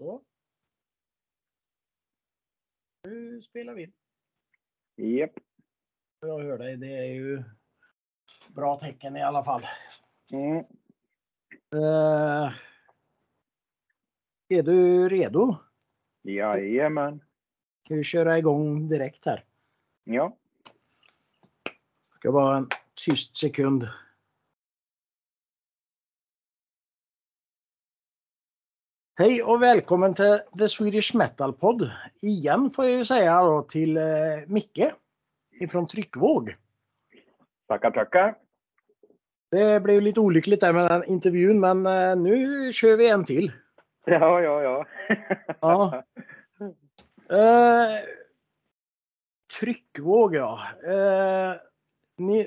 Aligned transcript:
Så. 0.00 0.22
Nu 3.04 3.42
spelar 3.42 3.74
vi 3.74 3.82
in. 3.82 3.92
Japp. 4.96 5.30
Jag 6.20 6.42
hör 6.42 6.58
dig. 6.58 6.76
Det 6.76 6.96
är 6.96 7.04
ju 7.04 7.42
bra 8.48 8.78
tecken 8.78 9.16
i 9.16 9.22
alla 9.22 9.44
fall. 9.44 9.62
Mm. 10.32 10.56
Eh, 11.74 12.52
är 14.48 14.62
du 14.62 15.08
redo? 15.08 15.56
Jajamän. 16.22 17.24
Ska 17.84 17.94
vi 17.94 18.04
köra 18.04 18.38
igång 18.38 18.88
direkt 18.88 19.26
här? 19.26 19.44
Ja. 20.04 20.36
Ska 22.18 22.32
bara 22.32 22.56
en 22.56 22.68
tyst 22.94 23.36
sekund. 23.36 23.88
Hej 29.20 29.42
och 29.42 29.62
välkommen 29.62 30.14
till 30.14 30.40
The 30.58 30.68
Swedish 30.68 31.14
Metal 31.14 31.52
Pod. 31.52 31.90
Igen 32.22 32.70
får 32.70 32.84
jag 32.84 32.94
ju 32.94 33.04
säga 33.04 33.42
då 33.42 33.62
till 33.62 33.96
eh, 33.96 34.04
Micke 34.46 34.92
ifrån 35.60 35.86
Tryckvåg. 35.86 36.54
Tackar, 37.68 37.90
tackar. 37.90 38.34
Det 39.50 39.82
blev 39.82 40.02
lite 40.02 40.20
olyckligt 40.20 40.60
där 40.60 40.72
med 40.72 40.90
den 40.90 41.04
intervjun 41.04 41.60
men 41.60 41.86
eh, 41.86 42.16
nu 42.16 42.72
kör 42.72 42.96
vi 42.96 43.10
en 43.10 43.24
till. 43.24 43.52
Ja, 44.04 44.40
ja, 44.40 44.62
ja. 44.62 44.86
Ja. 45.60 46.04
Eh, 47.36 48.04
tryckvåg 49.60 50.34
ja. 50.34 50.60
Eh, 50.84 51.60
ni, 52.16 52.46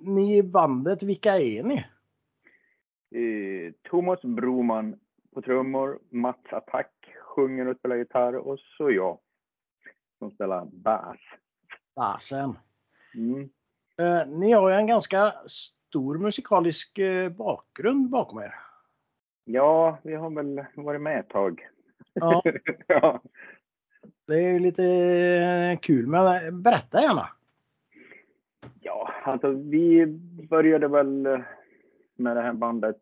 ni 0.00 0.36
i 0.36 0.42
bandet, 0.42 1.02
vilka 1.02 1.38
är 1.38 1.62
ni? 1.62 1.84
Eh, 3.14 3.72
Thomas 3.90 4.22
Broman 4.22 4.96
på 5.36 5.42
trummor, 5.42 5.98
Mats 6.10 6.52
Attack 6.52 6.92
sjunger 7.22 7.68
och 7.68 7.76
spelar 7.76 7.96
gitarr 7.96 8.36
och 8.36 8.58
så 8.58 8.90
jag 8.90 9.18
som 10.18 10.30
spelar 10.30 10.64
bas. 10.64 11.16
Basen. 11.96 12.58
Mm. 13.14 13.48
Eh, 13.98 14.26
ni 14.28 14.52
har 14.52 14.68
ju 14.68 14.74
en 14.74 14.86
ganska 14.86 15.34
stor 15.46 16.18
musikalisk 16.18 16.98
eh, 16.98 17.28
bakgrund 17.28 18.10
bakom 18.10 18.38
er. 18.38 18.54
Ja, 19.44 19.98
vi 20.02 20.14
har 20.14 20.30
väl 20.30 20.64
varit 20.74 21.00
med 21.00 21.20
ett 21.20 21.28
tag. 21.28 21.68
Ja, 22.12 22.42
ja. 22.86 23.22
det 24.26 24.34
är 24.34 24.52
ju 24.52 24.58
lite 24.58 24.84
eh, 24.84 25.78
kul, 25.78 26.06
men 26.06 26.62
berätta 26.62 27.02
gärna. 27.02 27.28
ja, 28.80 29.12
alltså 29.24 29.48
vi 29.50 30.06
började 30.50 30.88
väl 30.88 31.26
eh, 31.26 31.40
med 32.14 32.36
det 32.36 32.42
här 32.42 32.52
bandet 32.52 33.00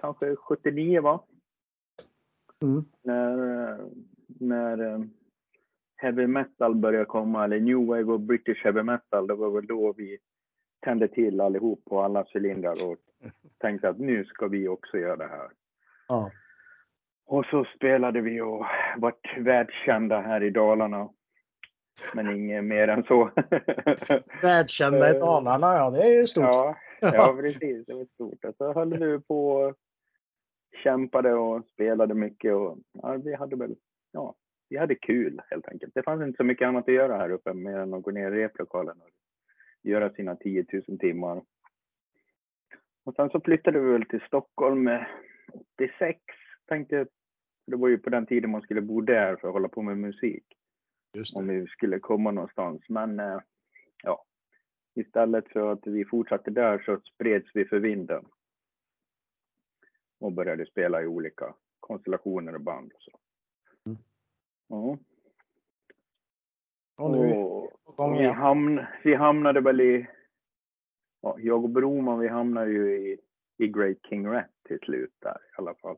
kanske 0.00 0.36
79 0.36 1.00
va? 1.00 1.24
Mm. 2.62 2.84
när, 3.02 3.78
när 4.26 4.78
eh, 4.78 5.00
heavy 5.96 6.26
metal 6.26 6.74
började 6.74 7.04
komma, 7.04 7.44
eller 7.44 7.60
new 7.60 7.86
wave 7.86 8.12
och 8.12 8.20
british 8.20 8.64
heavy 8.64 8.82
metal, 8.82 9.26
det 9.26 9.34
var 9.34 9.50
väl 9.50 9.66
då 9.66 9.92
vi 9.92 10.18
tände 10.84 11.08
till 11.08 11.40
allihop 11.40 11.84
på 11.84 12.00
alla 12.00 12.24
cylindrar 12.34 12.90
och 12.90 12.96
tänkte 13.58 13.88
att 13.88 13.98
nu 13.98 14.24
ska 14.24 14.46
vi 14.46 14.68
också 14.68 14.98
göra 14.98 15.16
det 15.16 15.28
här. 15.28 15.48
Ja. 16.08 16.30
Och 17.26 17.46
så 17.46 17.64
spelade 17.76 18.20
vi 18.20 18.40
och 18.40 18.66
vart 18.96 19.38
världskända 19.38 20.20
här 20.20 20.42
i 20.42 20.50
Dalarna. 20.50 21.08
Men 22.14 22.36
inget 22.36 22.64
mer 22.64 22.88
än 22.88 23.02
så. 23.04 23.30
Världskända 24.42 25.16
i 25.16 25.18
Dalarna, 25.18 25.74
ja 25.74 25.90
det 25.90 26.02
är 26.02 26.12
ju 26.12 26.26
stort. 26.26 26.44
Ja, 26.44 26.76
ja 27.00 27.36
precis. 27.40 27.86
Det 27.86 27.94
var 27.94 28.04
stort. 28.04 28.44
Och 28.44 28.54
så 28.58 28.72
höll 28.72 28.98
vi 28.98 29.20
på 29.20 29.74
kämpade 30.82 31.34
och 31.34 31.64
spelade 31.64 32.14
mycket. 32.14 32.54
Och, 32.54 32.78
ja, 32.92 33.16
vi 33.24 33.34
hade 33.34 33.56
väl, 33.56 33.76
ja, 34.12 34.34
vi 34.68 34.76
hade 34.76 34.94
kul 34.94 35.40
helt 35.50 35.68
enkelt. 35.68 35.94
Det 35.94 36.02
fanns 36.02 36.22
inte 36.22 36.36
så 36.36 36.44
mycket 36.44 36.68
annat 36.68 36.88
att 36.88 36.94
göra 36.94 37.16
här 37.16 37.30
uppe 37.30 37.54
mer 37.54 37.78
än 37.78 37.94
att 37.94 38.02
gå 38.02 38.10
ner 38.10 38.32
i 38.32 38.42
replokalen 38.42 39.00
och 39.00 39.10
göra 39.82 40.10
sina 40.10 40.36
10 40.36 40.66
000 40.88 40.98
timmar. 40.98 41.42
Och 43.04 43.14
sen 43.14 43.30
så 43.30 43.40
flyttade 43.40 43.80
vi 43.80 43.92
väl 43.92 44.04
till 44.04 44.20
Stockholm 44.26 44.88
eh, 44.88 45.02
86. 45.74 46.20
Tänkte, 46.66 47.06
det 47.66 47.76
var 47.76 47.88
ju 47.88 47.98
på 47.98 48.10
den 48.10 48.26
tiden 48.26 48.50
man 48.50 48.62
skulle 48.62 48.80
bo 48.80 49.00
där 49.00 49.36
för 49.36 49.48
att 49.48 49.54
hålla 49.54 49.68
på 49.68 49.82
med 49.82 49.98
musik 49.98 50.44
om 51.36 51.48
vi 51.48 51.66
skulle 51.66 51.98
komma 51.98 52.30
någonstans. 52.30 52.82
Men 52.88 53.20
eh, 53.20 53.40
ja, 54.02 54.24
istället 54.94 55.48
för 55.48 55.72
att 55.72 55.86
vi 55.86 56.04
fortsatte 56.04 56.50
där 56.50 56.78
så 56.78 57.00
spreds 57.00 57.50
vi 57.54 57.64
för 57.64 57.78
vinden. 57.78 58.24
Och 60.18 60.32
började 60.32 60.66
spela 60.66 61.02
i 61.02 61.06
olika 61.06 61.54
konstellationer 61.80 62.54
och 62.54 62.60
band. 62.60 62.92
Och 62.92 63.02
så. 63.02 63.18
Mm. 63.86 63.98
Ja. 64.68 64.98
Och 66.96 67.10
nu 67.10 67.34
Och, 67.34 68.20
vi, 68.20 68.24
hamn, 68.24 68.80
vi 69.04 69.14
hamnade 69.14 69.60
väl 69.60 69.80
i, 69.80 70.06
ja, 71.20 71.36
jag 71.38 71.64
och 71.64 71.70
Broman 71.70 72.18
vi 72.18 72.28
hamnade 72.28 72.70
ju 72.70 72.96
i, 72.96 73.18
i 73.56 73.68
Great 73.68 73.98
King 74.08 74.26
Rat 74.26 74.50
till 74.62 74.78
slut 74.78 75.14
där 75.18 75.36
i 75.36 75.54
alla 75.56 75.74
fall. 75.74 75.96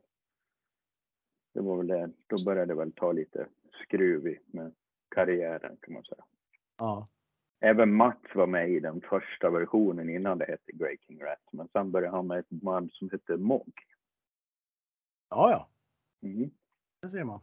Det 1.53 1.61
var 1.61 1.77
väl 1.77 1.87
det, 1.87 2.11
då 2.27 2.35
började 2.47 2.73
det 2.73 2.79
väl 2.79 2.91
ta 2.91 3.11
lite 3.11 3.47
skruv 3.83 4.27
i 4.27 4.39
med 4.45 4.73
karriären 5.15 5.77
kan 5.81 5.93
man 5.93 6.03
säga. 6.03 6.23
Ja. 6.77 7.07
Även 7.59 7.93
Mats 7.93 8.35
var 8.35 8.47
med 8.47 8.69
i 8.69 8.79
den 8.79 9.01
första 9.01 9.49
versionen 9.49 10.09
innan 10.09 10.37
det 10.37 10.45
hette 10.45 10.71
Grey 10.71 10.97
King 10.97 11.23
Rat. 11.23 11.47
Men 11.51 11.67
sen 11.67 11.91
började 11.91 12.15
han 12.15 12.27
med 12.27 12.39
ett 12.39 12.49
band 12.49 12.91
som 12.91 13.09
hette 13.09 13.37
Mog. 13.37 13.73
Ja, 15.29 15.51
ja. 15.51 15.69
Mm. 16.27 16.49
Det 17.01 17.09
ser 17.09 17.23
man. 17.23 17.39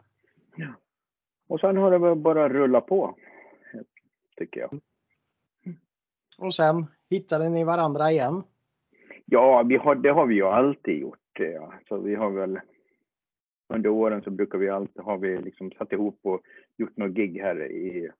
Och 1.46 1.60
sen 1.60 1.76
har 1.76 1.90
det 1.90 1.98
väl 1.98 2.18
bara 2.18 2.48
rullat 2.48 2.86
på. 2.86 3.16
Tycker 4.36 4.60
jag. 4.60 4.80
Och 6.38 6.54
sen 6.54 6.86
hittade 7.10 7.48
ni 7.48 7.64
varandra 7.64 8.12
igen. 8.12 8.42
Ja, 9.24 9.62
vi 9.62 9.76
har, 9.76 9.94
det 9.94 10.08
har 10.08 10.26
vi 10.26 10.34
ju 10.34 10.42
alltid 10.42 10.98
gjort. 10.98 11.38
Ja. 11.38 11.74
Så 11.88 11.98
vi 11.98 12.14
har 12.14 12.30
väl 12.30 12.60
under 13.68 13.90
åren 13.90 14.22
så 14.22 14.30
brukar 14.30 14.58
vi 14.58 14.68
alltid, 14.68 15.02
har 15.02 15.18
vi 15.18 15.38
liksom 15.38 15.70
satt 15.70 15.92
ihop 15.92 16.18
och 16.22 16.40
gjort 16.76 16.96
något 16.96 17.10
gig 17.10 17.40
här 17.40 17.70
i, 17.70 18.10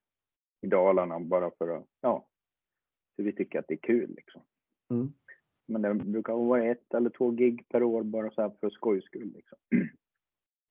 i 0.61 0.67
Dalarna 0.67 1.21
bara 1.21 1.51
för 1.59 1.77
att, 1.77 1.85
ja, 2.01 2.27
så 3.17 3.23
vi 3.23 3.33
tycker 3.33 3.59
att 3.59 3.69
det 3.69 3.75
är 3.75 3.79
kul 3.79 4.15
liksom. 4.17 4.43
Mm. 4.91 5.13
Men 5.67 5.83
det 5.83 5.95
brukar 5.95 6.33
vara 6.33 6.65
ett 6.65 6.95
eller 6.95 7.11
två 7.11 7.31
gig 7.31 7.69
per 7.69 7.83
år 7.83 8.03
bara 8.03 8.31
så 8.31 8.43
här 8.43 8.53
för 8.61 8.71
skojs 8.71 9.05
skull 9.05 9.33
liksom. 9.35 9.59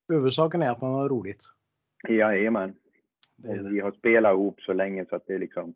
Huvudsaken 0.08 0.62
är 0.62 0.72
att 0.72 0.82
man 0.82 0.94
har 0.94 1.10
roligt. 1.10 1.44
Jajamän. 2.10 2.76
Och 3.48 3.74
vi 3.74 3.80
har 3.80 3.92
spelat 3.92 4.34
ihop 4.34 4.62
så 4.62 4.74
länge 4.74 5.06
så 5.06 5.16
att 5.16 5.28
det 5.28 5.34
är 5.34 5.40
liksom, 5.40 5.74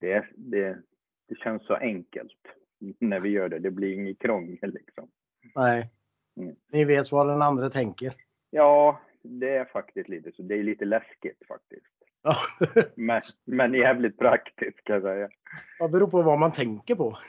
det, 0.00 0.26
det, 0.36 0.78
det 1.28 1.38
känns 1.38 1.66
så 1.66 1.74
enkelt 1.74 2.38
när 2.98 3.20
vi 3.20 3.28
gör 3.28 3.48
det. 3.48 3.58
Det 3.58 3.70
blir 3.70 3.94
inget 3.94 4.18
krångel 4.18 4.72
liksom. 4.74 5.08
Nej. 5.54 5.90
Mm. 6.36 6.56
Ni 6.72 6.84
vet 6.84 7.12
vad 7.12 7.28
den 7.28 7.42
andra 7.42 7.70
tänker. 7.70 8.14
Ja, 8.50 9.00
det 9.22 9.56
är 9.56 9.64
faktiskt 9.64 10.08
lite 10.08 10.32
så. 10.32 10.42
Det 10.42 10.54
är 10.54 10.62
lite 10.62 10.84
läskigt 10.84 11.46
faktiskt. 11.48 11.86
Ja. 12.22 12.36
Men, 12.94 13.22
men 13.44 13.74
jävligt 13.74 14.18
praktiskt 14.18 14.84
kan 14.84 14.94
jag 14.94 15.02
säga. 15.02 15.28
Det 15.78 15.88
beror 15.88 16.06
på 16.06 16.22
vad 16.22 16.38
man 16.38 16.52
tänker 16.52 16.94
på. 16.94 17.18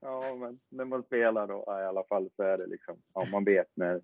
ja, 0.00 0.36
men 0.40 0.60
när 0.68 0.84
man 0.84 1.02
spelar 1.02 1.46
då 1.46 1.64
i 1.68 1.84
alla 1.84 2.04
fall 2.04 2.30
så 2.36 2.42
är 2.42 2.58
det 2.58 2.66
liksom, 2.66 2.96
ja 3.14 3.26
man 3.32 3.44
vet 3.44 3.68
när, 3.74 4.02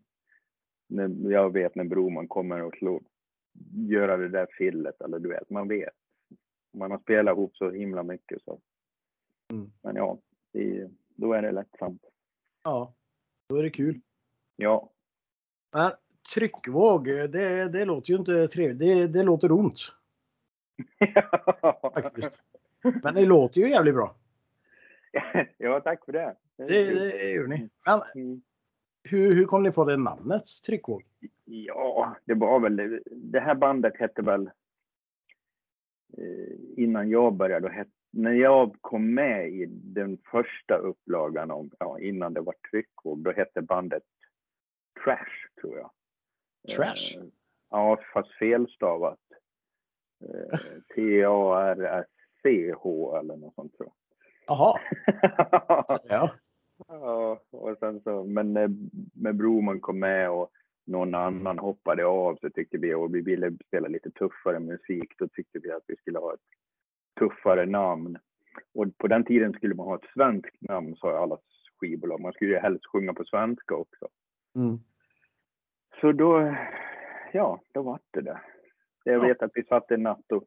när 0.86 1.30
jag 1.30 1.52
vet 1.52 1.74
när 1.74 1.84
Broman 1.84 2.28
kommer 2.28 2.62
och 2.62 2.74
slå, 2.76 3.02
göra 3.88 4.16
det 4.16 4.28
där 4.28 4.46
fillet 4.58 5.00
eller 5.00 5.18
du 5.18 5.28
vet, 5.28 5.50
man 5.50 5.68
vet. 5.68 5.94
Man 6.72 6.90
har 6.90 6.98
spelat 6.98 7.36
ihop 7.36 7.56
så 7.56 7.70
himla 7.70 8.02
mycket 8.02 8.42
så. 8.42 8.60
Mm. 9.52 9.72
Men 9.82 9.96
ja, 9.96 10.18
det, 10.52 10.90
då 11.08 11.32
är 11.32 11.42
det 11.42 11.52
lättsamt. 11.52 12.02
ja, 12.62 12.94
då 13.48 13.56
är 13.56 13.62
det 13.62 13.70
kul. 13.70 14.00
Ja, 14.56 14.92
Men 15.72 15.92
tryckvåg, 16.34 17.04
det, 17.04 17.68
det 17.68 17.84
låter 17.84 18.10
ju 18.10 18.18
inte 18.18 18.48
trevligt. 18.48 18.78
Det, 18.78 19.06
det 19.06 19.22
låter 19.22 19.52
ont 19.52 19.92
faktiskt. 21.94 22.40
Men 23.02 23.14
det 23.14 23.26
låter 23.26 23.60
ju 23.60 23.70
jävligt 23.70 23.94
bra. 23.94 24.14
ja, 25.58 25.80
tack 25.80 26.04
för 26.04 26.12
det. 26.12 26.36
Det, 26.56 26.64
det 26.94 27.30
gör 27.32 27.46
ni. 27.46 27.68
Men 27.86 28.02
Mm. 28.14 28.42
hur, 29.02 29.34
hur 29.34 29.44
kom 29.44 29.62
ni 29.62 29.70
på 29.72 29.84
det 29.84 29.96
namnet? 29.96 30.42
Tryckvåg? 30.66 31.04
Ja, 31.44 32.16
det 32.24 32.34
var 32.34 32.60
väl, 32.60 33.00
det 33.10 33.40
här 33.40 33.54
bandet 33.54 33.96
hette 33.96 34.22
väl, 34.22 34.50
eh, 36.18 36.54
innan 36.76 37.10
jag 37.10 37.34
började, 37.34 37.68
då 37.68 37.72
het, 37.74 37.88
när 38.10 38.32
jag 38.32 38.76
kom 38.80 39.14
med 39.14 39.48
i 39.48 39.66
den 39.70 40.18
första 40.30 40.76
upplagan, 40.76 41.50
om, 41.50 41.70
ja, 41.78 41.98
innan 42.00 42.34
det 42.34 42.40
var 42.40 42.54
tryckvåg, 42.70 43.18
då 43.18 43.32
hette 43.32 43.62
bandet 43.62 44.02
Trash, 45.04 45.60
tror 45.60 45.78
jag. 45.78 45.90
Trash? 46.76 47.16
Eh, 47.18 47.24
ja, 47.70 47.98
fast 48.12 48.30
felstavat. 48.32 49.18
Eh, 50.20 50.58
T-A-R-S-C-H 50.94 52.06
eller 53.18 53.36
något 53.36 53.54
sånt 53.54 53.76
tror 53.76 53.90
Jaha, 54.46 54.80
jag. 55.06 56.00
ja. 56.08 56.30
Ja, 56.88 57.40
och 57.50 57.78
sen 57.78 58.00
så, 58.00 58.24
men 58.24 58.52
när, 58.52 58.70
när 59.14 59.32
Broman 59.32 59.80
kom 59.80 59.98
med 59.98 60.30
och 60.30 60.50
någon 60.86 61.14
annan 61.14 61.58
hoppade 61.58 62.04
av 62.06 62.36
så 62.40 62.50
tyckte 62.50 62.78
vi, 62.78 62.94
och 62.94 63.14
vi 63.14 63.20
ville 63.20 63.52
spela 63.66 63.88
lite 63.88 64.10
tuffare 64.10 64.60
musik, 64.60 65.14
då 65.18 65.28
tyckte 65.28 65.58
vi 65.58 65.72
att 65.72 65.84
vi 65.86 65.96
skulle 65.96 66.18
ha 66.18 66.34
ett 66.34 66.40
tuffare 67.18 67.66
namn. 67.66 68.18
Och 68.74 68.98
på 68.98 69.06
den 69.06 69.24
tiden 69.24 69.52
skulle 69.52 69.74
man 69.74 69.86
ha 69.86 69.94
ett 69.94 70.10
svenskt 70.14 70.60
namn, 70.60 70.96
sa 70.96 71.18
alla 71.18 71.38
skivbolag. 71.80 72.20
Man 72.20 72.32
skulle 72.32 72.50
ju 72.50 72.58
helst 72.58 72.86
sjunga 72.86 73.14
på 73.14 73.24
svenska 73.24 73.74
också. 73.74 74.08
Mm. 74.54 74.78
Så 76.00 76.12
då, 76.12 76.56
ja, 77.32 77.60
då 77.72 77.82
var 77.82 77.98
det 78.10 78.20
det. 78.20 78.40
Jag 79.06 79.14
Ja. 79.14 79.28
vet 79.28 79.42
att 79.42 79.50
vi 79.54 79.64
satt 79.64 79.90
en 79.90 80.02
natt 80.02 80.32
och 80.32 80.44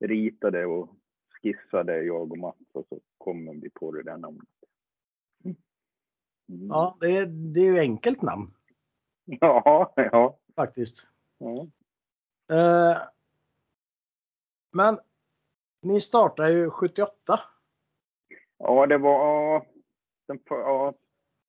ritade 0.00 0.66
och 0.66 0.88
skissade, 1.42 2.02
jag 2.02 2.32
och 2.32 2.38
Mats, 2.38 2.58
och 2.72 2.86
så 2.88 3.00
kommer 3.18 3.54
vi 3.54 3.70
på 3.70 3.92
det 3.92 4.02
där 4.02 4.16
namnet. 4.16 4.48
Mm. 5.44 5.56
Ja, 6.68 6.96
det 7.00 7.16
är, 7.16 7.26
det 7.26 7.60
är 7.60 7.64
ju 7.64 7.78
enkelt 7.78 8.22
namn 8.22 8.54
ja, 9.24 9.92
ja. 9.96 10.38
faktiskt. 10.56 11.08
ja. 11.38 11.66
Eh, 12.56 12.98
men 14.72 14.98
ni 15.82 16.00
startade 16.00 16.52
ju 16.52 16.70
78. 16.70 17.40
Ja, 18.58 18.86
det 18.86 18.98
var, 18.98 19.66
den, 20.26 20.38
ja, 20.48 20.94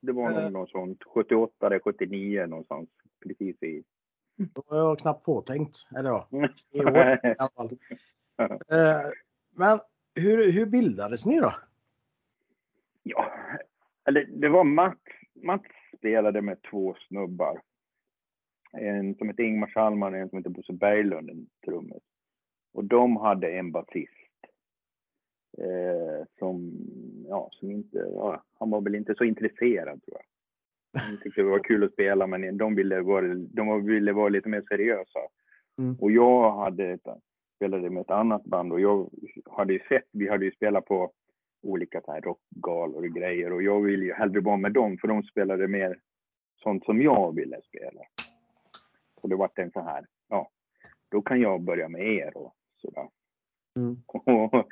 det 0.01 0.11
var 0.11 0.31
Eh. 0.31 0.43
nog 0.43 0.51
något 0.51 0.69
sånt. 0.69 1.03
78 1.03 1.65
eller 1.65 1.79
79 1.79 2.45
någonstans. 2.45 2.89
Precis 3.19 3.63
i. 3.63 3.83
Då 4.53 4.63
var 4.67 4.77
jag 4.77 4.99
knappt 4.99 5.25
påtänkt. 5.25 5.87
Eller 5.97 6.09
ja, 6.09 6.27
i 6.71 6.79
år 6.79 6.97
i 7.23 7.35
alla 7.37 7.49
fall. 7.55 7.77
Eh, 8.69 9.11
men 9.55 9.79
hur, 10.15 10.51
hur 10.51 10.65
bildades 10.65 11.25
ni 11.25 11.39
då? 11.39 11.53
Ja, 13.03 13.31
eller 14.07 14.25
det 14.25 14.49
var 14.49 14.63
Mats. 14.63 14.97
Mats 15.33 15.65
spelade 15.97 16.41
med 16.41 16.61
två 16.61 16.95
snubbar. 17.07 17.61
En 18.73 19.15
som 19.15 19.29
heter 19.29 19.43
Ingmar 19.43 19.67
Schallman 19.67 20.13
och 20.13 20.19
en 20.19 20.29
som 20.29 20.37
heter 20.37 20.49
Bosse 20.49 20.73
Berglund, 20.73 21.29
en 21.29 21.47
trummis. 21.65 22.03
Och 22.73 22.85
de 22.85 23.17
hade 23.17 23.51
en 23.51 23.71
basist. 23.71 24.17
Eh, 25.57 26.27
som, 26.39 26.71
ja, 27.29 27.49
som 27.51 27.71
inte, 27.71 27.97
ja, 27.97 28.43
han 28.59 28.69
var 28.69 28.81
väl 28.81 28.95
inte 28.95 29.15
så 29.15 29.23
intresserad 29.23 30.03
tror 30.03 30.17
jag. 30.17 30.23
Han 30.93 31.17
tyckte 31.23 31.41
det 31.41 31.49
var 31.49 31.63
kul 31.63 31.83
att 31.83 31.93
spela 31.93 32.27
men 32.27 32.57
de 32.57 32.75
ville 32.75 33.01
vara, 33.01 33.35
de 33.35 33.85
ville 33.85 34.13
vara 34.13 34.29
lite 34.29 34.49
mer 34.49 34.61
seriösa. 34.69 35.19
Mm. 35.77 35.95
Och 35.95 36.11
jag 36.11 36.51
hade 36.51 36.89
ett, 36.89 37.07
spelade 37.55 37.89
med 37.89 38.01
ett 38.01 38.09
annat 38.09 38.43
band 38.43 38.73
och 38.73 38.79
jag 38.79 39.09
hade 39.51 39.73
ju 39.73 39.79
sett, 39.79 40.07
vi 40.11 40.29
hade 40.29 40.45
ju 40.45 40.51
spelat 40.51 40.85
på 40.85 41.11
olika 41.63 42.01
så 42.01 42.11
här 42.11 42.21
rockgalor 42.21 43.05
och 43.05 43.15
grejer 43.15 43.53
och 43.53 43.63
jag 43.63 43.81
ville 43.81 44.05
ju 44.05 44.13
hellre 44.13 44.39
vara 44.39 44.57
med 44.57 44.73
dem 44.73 44.97
för 44.97 45.07
de 45.07 45.23
spelade 45.23 45.67
mer 45.67 45.99
sånt 46.63 46.85
som 46.85 47.01
jag 47.01 47.35
ville 47.35 47.61
spela. 47.61 48.01
Och 49.21 49.29
det 49.29 49.35
vart 49.35 49.59
en 49.59 49.71
så 49.71 49.81
här, 49.81 50.05
ja, 50.29 50.49
då 51.11 51.21
kan 51.21 51.41
jag 51.41 51.61
börja 51.61 51.89
med 51.89 52.01
er 52.01 52.37
och 52.37 52.53
sådär. 52.77 53.09
Mm. 53.75 53.97
Och 54.07 54.67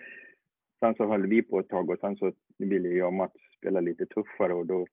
sen 0.79 0.95
så 0.95 1.07
höll 1.07 1.27
vi 1.27 1.41
på 1.41 1.59
ett 1.59 1.69
tag 1.69 1.89
och 1.89 1.99
sen 1.99 2.15
så 2.15 2.31
ville 2.57 2.89
jag 2.89 3.07
och 3.07 3.13
Mats 3.13 3.33
spela 3.57 3.79
lite 3.79 4.05
tuffare 4.05 4.53
och 4.53 4.65
då 4.65 4.87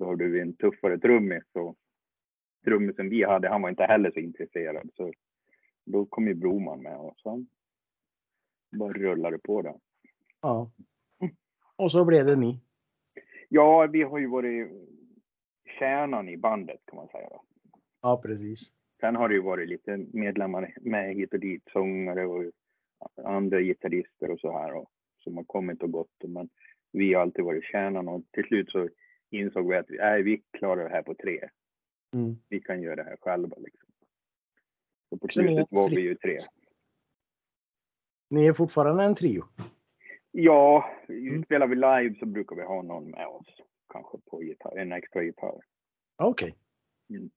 behövde 0.00 0.28
vi 0.28 0.40
en 0.40 0.56
tuffare 0.56 0.98
trummis 0.98 1.44
och 1.52 1.76
trummisen 2.64 3.08
vi 3.08 3.24
hade, 3.24 3.48
han 3.48 3.62
var 3.62 3.70
inte 3.70 3.84
heller 3.84 4.10
så 4.10 4.20
intresserad 4.20 4.90
så 4.94 5.12
då 5.84 6.06
kom 6.06 6.28
ju 6.28 6.34
Broman 6.34 6.82
med 6.82 6.96
och 6.96 7.16
sen 7.22 7.46
bara 8.78 8.92
rullade 8.92 9.36
det 9.36 9.42
på 9.42 9.62
där. 9.62 9.74
Ja. 10.40 10.70
Och 11.76 11.92
så 11.92 12.04
blev 12.04 12.26
det 12.26 12.36
ni. 12.36 12.60
Ja, 13.48 13.86
vi 13.92 14.02
har 14.02 14.18
ju 14.18 14.26
varit 14.26 14.70
kärnan 15.78 16.28
i 16.28 16.36
bandet 16.36 16.80
kan 16.86 16.96
man 16.96 17.08
säga. 17.08 17.28
Då. 17.28 17.44
Ja, 18.02 18.20
precis. 18.22 18.72
Sen 19.00 19.16
har 19.16 19.28
det 19.28 19.34
ju 19.34 19.40
varit 19.40 19.68
lite 19.68 20.06
medlemmar 20.12 20.74
med 20.80 21.14
hit 21.14 21.34
och 21.34 21.40
dit, 21.40 21.62
sångare 21.72 22.26
och 22.26 22.44
andra 23.24 23.60
gitarrister 23.60 24.30
och 24.30 24.40
så 24.40 24.52
här 24.52 24.74
och, 24.74 24.90
som 25.18 25.36
har 25.36 25.44
kommit 25.44 25.82
och 25.82 25.92
gått. 25.92 26.24
Men 26.24 26.48
vi 26.92 27.14
har 27.14 27.22
alltid 27.22 27.44
varit 27.44 27.64
kärnan 27.64 28.08
och 28.08 28.22
till 28.32 28.44
slut 28.44 28.70
så 28.70 28.88
insåg 29.30 29.68
vi 29.70 29.76
att 29.76 29.90
vi, 29.90 29.96
nej, 29.98 30.22
vi 30.22 30.42
klarar 30.50 30.84
det 30.84 30.90
här 30.94 31.02
på 31.02 31.14
tre. 31.14 31.48
Mm. 32.14 32.36
Vi 32.48 32.60
kan 32.60 32.82
göra 32.82 32.96
det 32.96 33.02
här 33.04 33.16
själva 33.20 33.56
liksom. 33.58 33.88
Så 35.10 35.16
på 35.18 35.28
Så 35.30 35.42
ni 35.42 35.46
är 35.46 35.50
slutet 35.56 35.68
var 35.70 35.90
vi 35.90 36.00
ju 36.00 36.14
tre. 36.14 36.38
Ni 38.30 38.46
är 38.46 38.52
fortfarande 38.52 39.04
en 39.04 39.14
trio. 39.14 39.44
Ja, 40.30 40.90
Mm. 41.08 41.44
spelar 41.44 41.66
vi 41.66 41.74
live 41.74 42.14
så 42.18 42.26
brukar 42.26 42.56
vi 42.56 42.62
ha 42.62 42.82
någon 42.82 43.10
med 43.10 43.26
oss. 43.26 43.46
Kanske 43.92 44.18
på 44.30 44.42
gitarr, 44.42 44.78
en 44.78 44.92
extra 44.92 45.22
gitarr. 45.22 45.60
Okej. 46.16 46.54
Mm. 47.10 47.30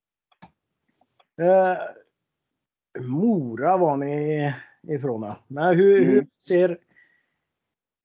Eh, 1.42 1.78
Mora 3.00 3.78
var 3.78 3.98
ni 3.98 4.54
ifrån. 4.88 5.34
Men 5.48 5.78
hur, 5.78 6.02
Mm. 6.02 6.10
hur 6.14 6.28
ser, 6.48 6.78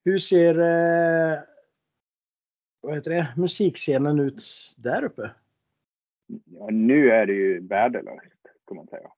hur 0.04 0.18
ser 0.18 0.58
eh, 0.58 1.38
vad 2.80 2.94
heter 2.94 3.10
det, 3.10 3.34
musikscenen 3.36 4.20
ut 4.20 4.42
där 4.76 5.04
uppe? 5.04 5.30
Ja, 6.44 6.68
nu 6.70 7.10
är 7.10 7.26
det 7.26 7.32
ju 7.32 7.66
värdelöst, 7.66 8.42
kan 8.66 8.76
man 8.76 8.86
säga. 8.86 9.12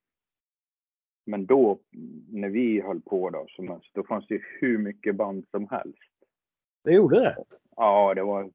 Men 1.26 1.46
då, 1.46 1.80
när 2.28 2.48
vi 2.48 2.80
höll 2.80 3.00
på 3.00 3.30
då, 3.30 3.46
som 3.48 3.80
då 3.92 4.02
fanns 4.02 4.26
det 4.26 4.34
ju 4.34 4.42
hur 4.60 4.78
mycket 4.78 5.16
band 5.16 5.46
som 5.50 5.68
helst. 5.68 6.12
Det 6.84 6.92
gjorde 6.92 7.20
det? 7.20 7.44
Ja, 7.76 8.14
det 8.14 8.22
var 8.22 8.50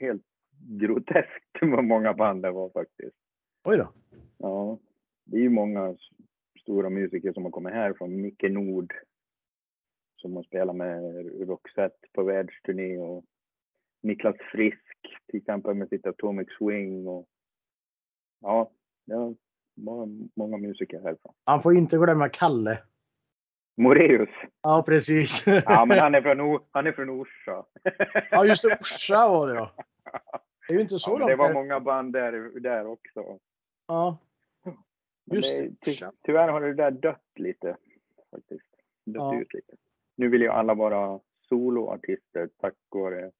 helt 0.00 0.22
groteskt 0.58 1.44
hur 1.60 1.82
många 1.82 2.14
band 2.14 2.42
det 2.42 2.50
var 2.50 2.70
faktiskt. 2.70 3.16
Oj 3.64 3.76
då. 3.76 3.92
Ja, 4.38 4.78
det 5.24 5.36
är 5.36 5.40
ju 5.40 5.50
många 5.50 5.96
stora 6.60 6.90
musiker 6.90 7.32
som 7.32 7.44
har 7.44 7.50
kommit 7.50 7.72
härifrån. 7.72 8.20
Micke 8.20 8.42
Nord, 8.42 8.94
som 10.16 10.36
har 10.36 10.42
spelat 10.42 10.76
med 10.76 11.26
Roxette 11.48 12.08
på 12.12 12.22
världsturné 12.22 12.98
och 12.98 13.24
Niklas 14.04 14.36
Frisk, 14.52 14.96
till 15.30 15.40
exempel 15.40 15.74
med 15.74 15.88
sitt 15.88 16.06
Atomic 16.06 16.48
Swing 16.58 17.06
och 17.08 17.26
ja, 18.40 18.70
det 19.06 19.14
var 19.14 19.34
många, 19.76 20.28
många 20.36 20.56
musiker 20.56 21.00
härifrån. 21.00 21.34
Han 21.44 21.62
får 21.62 21.76
inte 21.76 21.96
glömma 21.96 22.28
Kalle. 22.28 22.82
Moreus, 23.76 24.28
Ja, 24.62 24.82
precis. 24.86 25.44
ja 25.46 25.84
men 25.84 25.98
han 25.98 26.14
är 26.14 26.20
från, 26.22 26.40
O- 26.40 26.66
han 26.70 26.86
är 26.86 26.92
från 26.92 27.10
Orsa. 27.10 27.64
ja, 28.30 28.46
just 28.46 28.62
det. 28.68 28.78
Orsa 28.80 29.28
var 29.28 29.48
det 29.48 29.54
ja. 29.54 29.74
Det 30.68 30.74
är 30.74 30.76
ju 30.76 30.82
inte 30.82 30.98
så 30.98 31.10
Ja, 31.10 31.18
långt 31.18 31.30
det 31.30 31.36
var 31.36 31.46
där. 31.48 31.54
många 31.54 31.80
band 31.80 32.12
där, 32.12 32.60
där 32.60 32.86
också. 32.86 33.38
Ja, 33.86 34.18
Just 35.32 35.56
det, 35.56 35.70
ty, 35.80 36.06
tyvärr 36.22 36.48
har 36.48 36.60
det 36.60 36.74
där 36.74 36.90
dött 36.90 37.22
lite. 37.34 37.76
Faktiskt. 38.30 38.66
Dött 39.06 39.14
Ja. 39.16 39.40
ut 39.40 39.54
lite. 39.54 39.72
Nu 40.16 40.28
vill 40.28 40.40
ju 40.42 40.48
alla 40.48 40.74
vara 40.74 41.20
soloartister 41.48 42.48
tack 42.60 42.74
vare, 42.88 43.30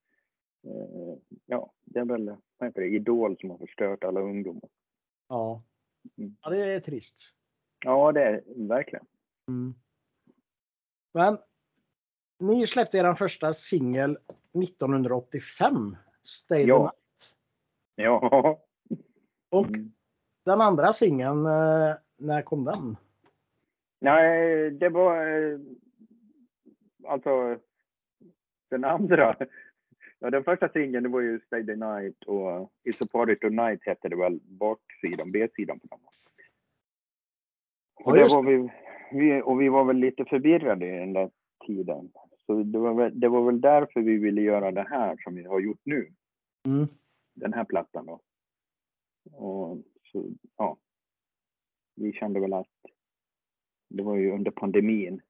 ja, 1.45 1.73
det 1.85 1.99
är 1.99 2.05
väl, 2.05 2.25
vad 2.57 2.69
heter 2.69 2.81
det, 2.81 2.87
Idol 2.87 3.37
som 3.39 3.49
har 3.49 3.57
förstört 3.57 4.03
alla 4.03 4.19
ungdomar. 4.21 4.69
ja. 5.27 5.63
Mm. 6.17 6.35
ja, 6.41 6.49
det 6.49 6.65
är 6.65 6.79
trist. 6.79 7.33
Ja, 7.85 8.11
det 8.11 8.21
är 8.23 8.43
verkligen. 8.67 9.05
Mm. 9.47 9.73
Men 11.13 11.37
ni 12.39 12.67
släppte 12.67 12.97
er 12.97 13.13
första 13.13 13.53
singel 13.53 14.17
1985. 14.63 15.95
Stay 16.21 16.63
the 16.63 16.69
Ja. 16.69 16.79
night. 16.83 17.37
Ja. 17.95 18.59
Och 19.49 19.65
Mm. 19.67 19.91
den 20.45 20.61
andra 20.61 20.93
singeln, 20.93 21.45
eh, 21.45 21.95
när 22.17 22.41
kom 22.41 22.63
den? 22.65 22.97
Nej, 24.01 24.71
det 24.71 24.89
var 24.89 25.27
eh, 25.27 25.59
alltså 27.07 27.59
den 28.69 28.83
andra. 28.85 29.35
Ja, 30.25 30.31
den 30.31 30.43
första 30.43 30.69
singeln 30.69 31.03
det 31.03 31.09
var 31.09 31.21
ju 31.21 31.39
Stay 31.39 31.65
the 31.65 31.75
Night 31.75 32.23
och 32.23 32.71
It's 32.83 33.03
a 33.03 33.07
Party 33.11 33.35
Tonight 33.35 33.85
hette 33.85 34.09
det 34.09 34.15
väl 34.15 34.39
baksidan, 34.43 35.31
B-sidan 35.31 35.79
på 35.79 35.87
den. 35.89 35.99
Ja, 37.99 38.05
Och, 38.05 38.13
det 38.13 38.21
just 38.21 38.35
var 38.35 38.43
vi, 38.43 38.69
vi, 39.11 39.41
och 39.41 39.61
vi 39.61 39.69
var 39.69 39.83
väl 39.83 39.97
lite 39.97 40.25
förvirrade 40.25 40.87
i 40.87 40.99
den 40.99 41.13
där 41.13 41.29
tiden. 41.67 42.11
Så 42.45 42.63
det 42.63 42.79
var, 42.79 42.93
väl, 42.93 43.19
det 43.19 43.27
var 43.27 43.45
väl 43.45 43.61
därför 43.61 44.01
vi 44.01 44.17
ville 44.17 44.41
göra 44.41 44.71
det 44.71 44.87
här 44.89 45.17
som 45.23 45.35
vi 45.35 45.43
har 45.43 45.59
gjort 45.59 45.81
nu. 45.83 46.13
Mm. 46.67 46.87
Den 47.33 47.53
här 47.53 47.63
plattan 47.63 48.05
då. 48.05 48.21
Och 49.31 49.77
så, 50.11 50.29
ja. 50.57 50.77
Vi 51.95 52.13
kände 52.13 52.39
väl 52.39 52.53
att 52.53 52.75
det 53.89 54.03
var 54.03 54.15
ju 54.15 54.31
under 54.31 54.51
pandemin. 54.51 55.21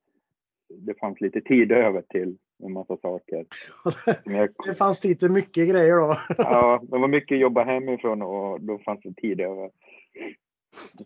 Det 0.70 1.00
fanns 1.00 1.22
lite 1.22 1.42
tid 1.42 1.72
över 1.72 2.02
till 2.02 2.38
en 2.64 2.74
massa 2.74 2.98
saker. 2.98 3.46
Jag, 4.26 4.50
Det 4.66 4.76
fanns 4.76 5.04
lite 5.04 5.30
mycket 5.30 5.70
grejer 5.70 5.96
då. 5.96 6.18
ja, 6.38 6.84
det 6.84 6.98
var 6.98 7.08
mycket 7.08 7.40
jobba 7.40 7.64
hemifrån 7.64 8.22
och 8.22 8.62
då 8.62 8.78
fanns 8.78 9.02
det 9.04 9.14
tid 9.14 9.42
över. 9.42 9.72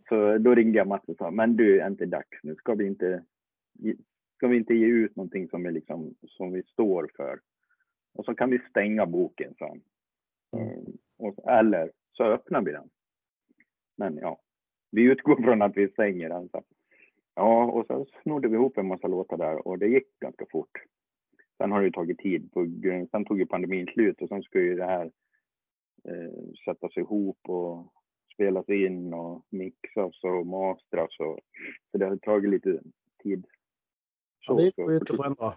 Så 0.09 0.37
då 0.37 0.55
ringde 0.55 0.77
jag 0.77 0.87
Mats 0.87 1.07
och 1.07 1.17
sa, 1.17 1.31
men 1.31 1.55
du, 1.55 1.81
är 1.81 1.87
inte 1.87 2.05
dags 2.05 2.43
nu? 2.43 2.55
Ska 2.55 2.73
vi 2.73 2.87
inte, 2.87 3.23
ska 4.35 4.47
vi 4.47 4.57
inte 4.57 4.73
ge 4.73 4.85
ut 4.85 5.15
någonting 5.15 5.49
som, 5.49 5.65
är 5.65 5.71
liksom, 5.71 6.15
som 6.27 6.51
vi 6.51 6.63
står 6.63 7.11
för? 7.15 7.39
Och 8.13 8.25
så 8.25 8.35
kan 8.35 8.49
vi 8.49 8.59
stänga 8.69 9.05
boken 9.05 9.53
sen. 9.57 9.81
Mm. 10.57 10.69
Eh, 10.69 10.83
Och, 11.17 11.51
eller 11.51 11.91
så 12.11 12.23
öppnar 12.23 12.61
vi 12.61 12.71
den. 12.71 12.89
Men 13.97 14.17
ja, 14.17 14.41
vi 14.91 15.01
utgår 15.01 15.43
från 15.43 15.61
att 15.61 15.77
vi 15.77 15.87
stänger 15.87 16.29
den. 16.29 16.49
Så. 16.49 16.63
Ja, 17.35 17.63
och 17.65 17.85
så 17.85 18.05
snodde 18.23 18.47
vi 18.47 18.55
ihop 18.55 18.77
en 18.77 18.87
massa 18.87 19.07
låtar 19.07 19.37
där 19.37 19.67
och 19.67 19.79
det 19.79 19.87
gick 19.87 20.19
ganska 20.19 20.45
fort. 20.51 20.68
Sen 21.69 21.73
har 21.73 21.81
det 21.81 21.85
ju 21.85 21.91
tagit 21.91 22.17
tid. 22.17 22.51
På, 22.51 22.67
sen 23.11 23.25
tog 23.25 23.39
ju 23.39 23.45
pandemin 23.45 23.87
slut 23.87 24.21
och 24.21 24.29
sen 24.29 24.43
ska 24.43 24.59
ju 24.59 24.75
det 24.75 24.85
här 24.85 25.11
eh, 26.03 26.53
sättas 26.65 26.97
ihop 26.97 27.39
och 27.47 27.93
spelas 28.33 28.69
in 28.69 29.13
och 29.13 29.45
mixas 29.49 30.23
och 30.23 30.47
mastras. 30.47 31.19
Och, 31.19 31.39
så 31.91 31.97
det 31.97 32.05
har 32.05 32.17
tagit 32.17 32.49
lite 32.49 32.79
tid. 33.23 33.45
Så, 34.39 34.53
ja, 34.53 34.65
det 34.65 34.75
går 34.75 34.91
ju 34.91 34.97
inte 34.97 35.13
på 35.13 35.23
en 35.23 35.33
dag. 35.33 35.53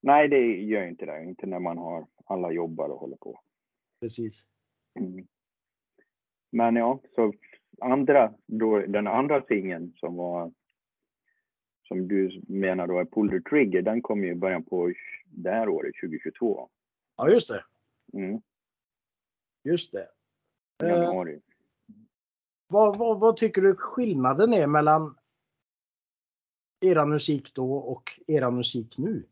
Nej, 0.00 0.28
det 0.28 0.46
gör 0.46 0.86
inte 0.86 1.06
det. 1.06 1.24
Inte 1.24 1.46
när 1.46 1.60
man 1.60 1.78
har 1.78 2.06
alla 2.24 2.52
jobbar 2.52 2.88
och 2.88 3.00
håller 3.00 3.16
på. 3.16 3.40
Precis. 4.00 4.46
Mm. 4.98 5.26
Men 6.50 6.76
ja, 6.76 7.00
så 7.14 7.32
andra, 7.80 8.34
då, 8.46 8.78
den 8.78 9.06
andra 9.06 9.42
singeln 9.42 9.92
som 9.96 10.16
var 10.16 10.52
som 11.90 12.08
du 12.08 12.42
menar 12.48 12.86
då 12.86 12.98
är 12.98 13.04
Pull 13.04 13.30
the 13.30 13.40
Trigger, 13.40 13.82
den 13.82 14.02
kom 14.02 14.24
ju 14.24 14.30
i 14.30 14.34
början 14.34 14.62
på 14.62 14.92
det 15.24 15.50
här 15.50 15.68
året, 15.68 15.94
2022. 16.00 16.68
Ja, 17.16 17.30
just 17.30 17.48
det. 17.48 17.64
Mm. 18.12 18.40
Just 19.64 19.92
det. 19.92 20.08
Januari. 20.82 21.34
Eh, 21.34 21.40
vad, 22.68 22.98
vad, 22.98 23.20
vad, 23.20 23.36
tycker 23.36 23.62
du 23.62 23.74
skillnaden 23.74 24.52
är 24.52 24.66
mellan 24.66 25.14
era 26.80 27.06
musik 27.06 27.54
då 27.54 27.72
och 27.72 28.20
era 28.26 28.50
musik 28.50 28.98
nu? 28.98 29.24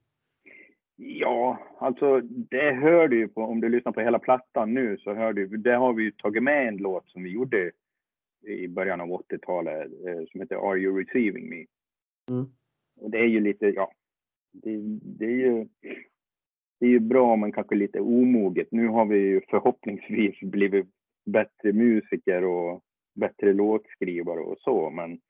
Ja, 0.96 1.58
alltså 1.78 2.20
det 2.20 2.72
hör 2.72 3.08
du 3.08 3.18
ju 3.18 3.28
på, 3.28 3.42
om 3.42 3.60
du 3.60 3.68
lyssnar 3.68 3.92
på 3.92 4.00
hela 4.00 4.18
plattan 4.18 4.74
nu 4.74 4.98
så 4.98 5.14
hör 5.14 5.32
du, 5.32 5.46
det 5.46 5.74
har 5.74 5.92
vi 5.92 6.02
ju 6.02 6.10
tagit 6.10 6.42
med 6.42 6.68
en 6.68 6.76
låt 6.76 7.08
som 7.08 7.22
vi 7.22 7.30
gjorde 7.30 7.70
i 8.46 8.68
början 8.68 9.00
av 9.00 9.08
80-talet 9.08 9.92
eh, 10.06 10.24
som 10.30 10.40
heter 10.40 10.70
Are 10.70 10.78
You 10.78 11.00
Receiving 11.00 11.48
Me? 11.48 11.64
Mm. 12.28 12.46
Och 13.00 13.10
det 13.10 13.18
är 13.18 13.26
ju 13.26 13.40
lite, 13.40 13.66
ja, 13.66 13.92
det, 14.52 14.76
det, 15.02 15.24
är 15.24 15.36
ju 15.36 15.68
det 16.80 16.86
är 16.86 16.90
ju 16.90 17.00
bra 17.00 17.36
men 17.36 17.52
kanske 17.52 17.74
lite 17.74 18.00
omoget. 18.00 18.68
Nu 18.70 18.88
har 18.88 19.06
vi 19.06 19.18
ju 19.18 19.40
förhoppningsvis 19.50 20.40
blivit 20.40 20.86
bättre 21.26 21.72
musiker 21.72 22.44
och 22.44 22.82
bättre 23.14 23.52
låtskrivare 23.52 24.40
och 24.40 24.58
så, 24.58 24.90
men 24.90 25.20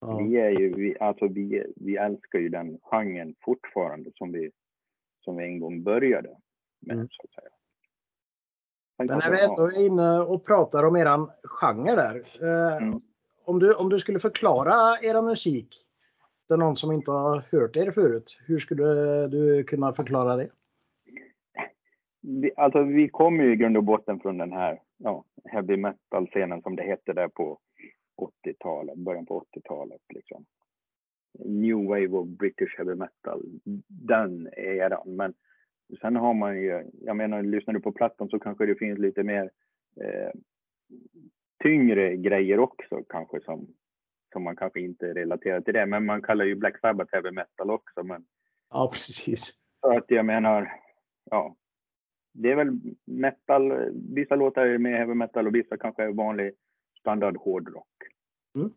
ja. 0.00 0.16
vi 0.18 0.36
är 0.36 0.50
ju, 0.50 0.74
vi, 0.74 0.98
alltså 1.00 1.26
vi, 1.26 1.64
vi 1.76 1.96
älskar 1.96 2.38
ju 2.38 2.48
den 2.48 2.78
genren 2.82 3.34
fortfarande 3.40 4.10
som 4.14 4.32
vi, 4.32 4.50
som 5.24 5.36
vi 5.36 5.44
en 5.44 5.60
gång 5.60 5.82
började 5.82 6.36
med, 6.80 6.96
mm. 6.96 7.08
så 7.10 7.22
att 7.24 7.34
säga. 7.34 7.50
Men 8.98 9.06
när 9.06 9.30
vi 9.30 9.40
ändå 9.40 9.62
är 9.62 9.86
inne 9.86 10.20
och 10.20 10.46
pratar 10.46 10.84
om 10.84 10.96
eran 10.96 11.30
genre 11.42 11.94
där. 11.94 12.22
Eh, 12.42 12.76
mm. 12.76 13.00
om, 13.44 13.58
du, 13.58 13.74
om 13.74 13.88
du 13.88 13.98
skulle 13.98 14.18
förklara 14.18 14.98
era 15.02 15.22
musik 15.22 15.86
till 16.50 16.58
någon 16.58 16.76
som 16.76 16.92
inte 16.92 17.10
har 17.10 17.42
hört 17.52 17.76
er 17.76 17.90
förut, 17.90 18.38
hur 18.46 18.58
skulle 18.58 18.84
du 19.28 19.64
kunna 19.64 19.92
förklara 19.92 20.36
det? 20.36 20.48
Vi, 22.20 22.52
alltså 22.56 22.82
vi 22.82 23.08
kommer 23.08 23.44
ju 23.44 23.52
i 23.52 23.56
grund 23.56 23.76
och 23.76 23.84
botten 23.84 24.20
från 24.20 24.38
den 24.38 24.52
här 24.52 24.80
ja, 24.96 25.24
heavy 25.44 25.76
metal-scenen 25.76 26.62
som 26.62 26.76
det 26.76 26.82
hette 26.82 27.12
där 27.12 27.28
på 27.28 27.58
80-talet, 28.46 28.96
början 28.96 29.26
på 29.26 29.44
80-talet. 29.54 30.00
Liksom. 30.08 30.44
New 31.38 31.76
wave 31.76 32.08
of 32.08 32.28
British 32.28 32.78
heavy 32.78 32.94
metal, 32.94 33.42
den 33.88 34.48
eran. 34.56 35.16
Men 35.16 35.34
sen 36.00 36.16
har 36.16 36.34
man 36.34 36.60
ju, 36.60 36.90
jag 37.02 37.16
menar, 37.16 37.42
lyssnar 37.42 37.74
du 37.74 37.80
på 37.80 37.92
plattan 37.92 38.28
så 38.28 38.38
kanske 38.38 38.66
det 38.66 38.74
finns 38.74 38.98
lite 38.98 39.22
mer 39.22 39.50
eh, 40.00 40.30
tyngre 41.62 42.16
grejer 42.16 42.58
också 42.58 43.02
kanske 43.08 43.40
som, 43.40 43.66
som 44.32 44.42
man 44.42 44.56
kanske 44.56 44.80
inte 44.80 45.14
relaterar 45.14 45.60
till 45.60 45.74
det. 45.74 45.86
Men 45.86 46.04
man 46.04 46.22
kallar 46.22 46.44
ju 46.44 46.54
Black 46.54 46.80
Sabbath 46.80 47.14
heavy 47.14 47.30
metal 47.30 47.70
också. 47.70 48.02
Men, 48.02 48.24
ja, 48.70 48.90
precis. 48.92 49.54
Så 49.80 49.96
att 49.96 50.04
jag 50.08 50.26
menar, 50.26 50.72
ja. 51.30 51.56
Det 52.32 52.50
är 52.50 52.56
väl 52.56 52.78
metal, 53.04 53.90
vissa 54.14 54.36
låtar 54.36 54.66
är 54.66 54.78
mer 54.78 54.96
heavy 54.96 55.14
metal 55.14 55.46
och 55.46 55.54
vissa 55.54 55.76
kanske 55.76 56.02
är 56.02 56.12
vanlig 56.12 56.52
standard 56.98 57.36
hårdrock. 57.36 57.88
Mm. 58.54 58.72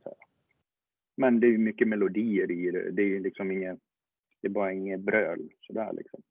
Men 1.18 1.40
det 1.40 1.48
är 1.48 1.52
ju 1.52 1.58
mycket 1.58 1.88
melodier 1.88 2.52
i 2.52 2.72
det. 2.72 2.92
Det 2.92 3.02
är 3.02 3.08
ju 3.08 3.20
liksom 3.20 3.52
inget, 3.52 3.80
det 4.42 4.48
är 4.48 4.52
bara 4.52 4.74
inget 4.74 5.00
bröl 5.00 5.50
sådär 5.62 5.94
liksom. 5.94 6.22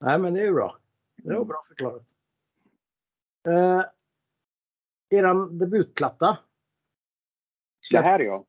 Nej, 0.00 0.18
men 0.18 0.34
det 0.34 0.40
är 0.40 0.44
ju 0.44 0.52
bra. 0.52 0.78
Det 1.16 1.28
var 1.28 1.36
mm. 1.36 1.48
bra 1.48 1.64
förklarat. 1.68 2.06
Eh, 3.48 3.84
eran 5.10 5.58
debutplatta. 5.58 6.38
Det 7.90 8.00
här 8.00 8.20
ja. 8.20 8.44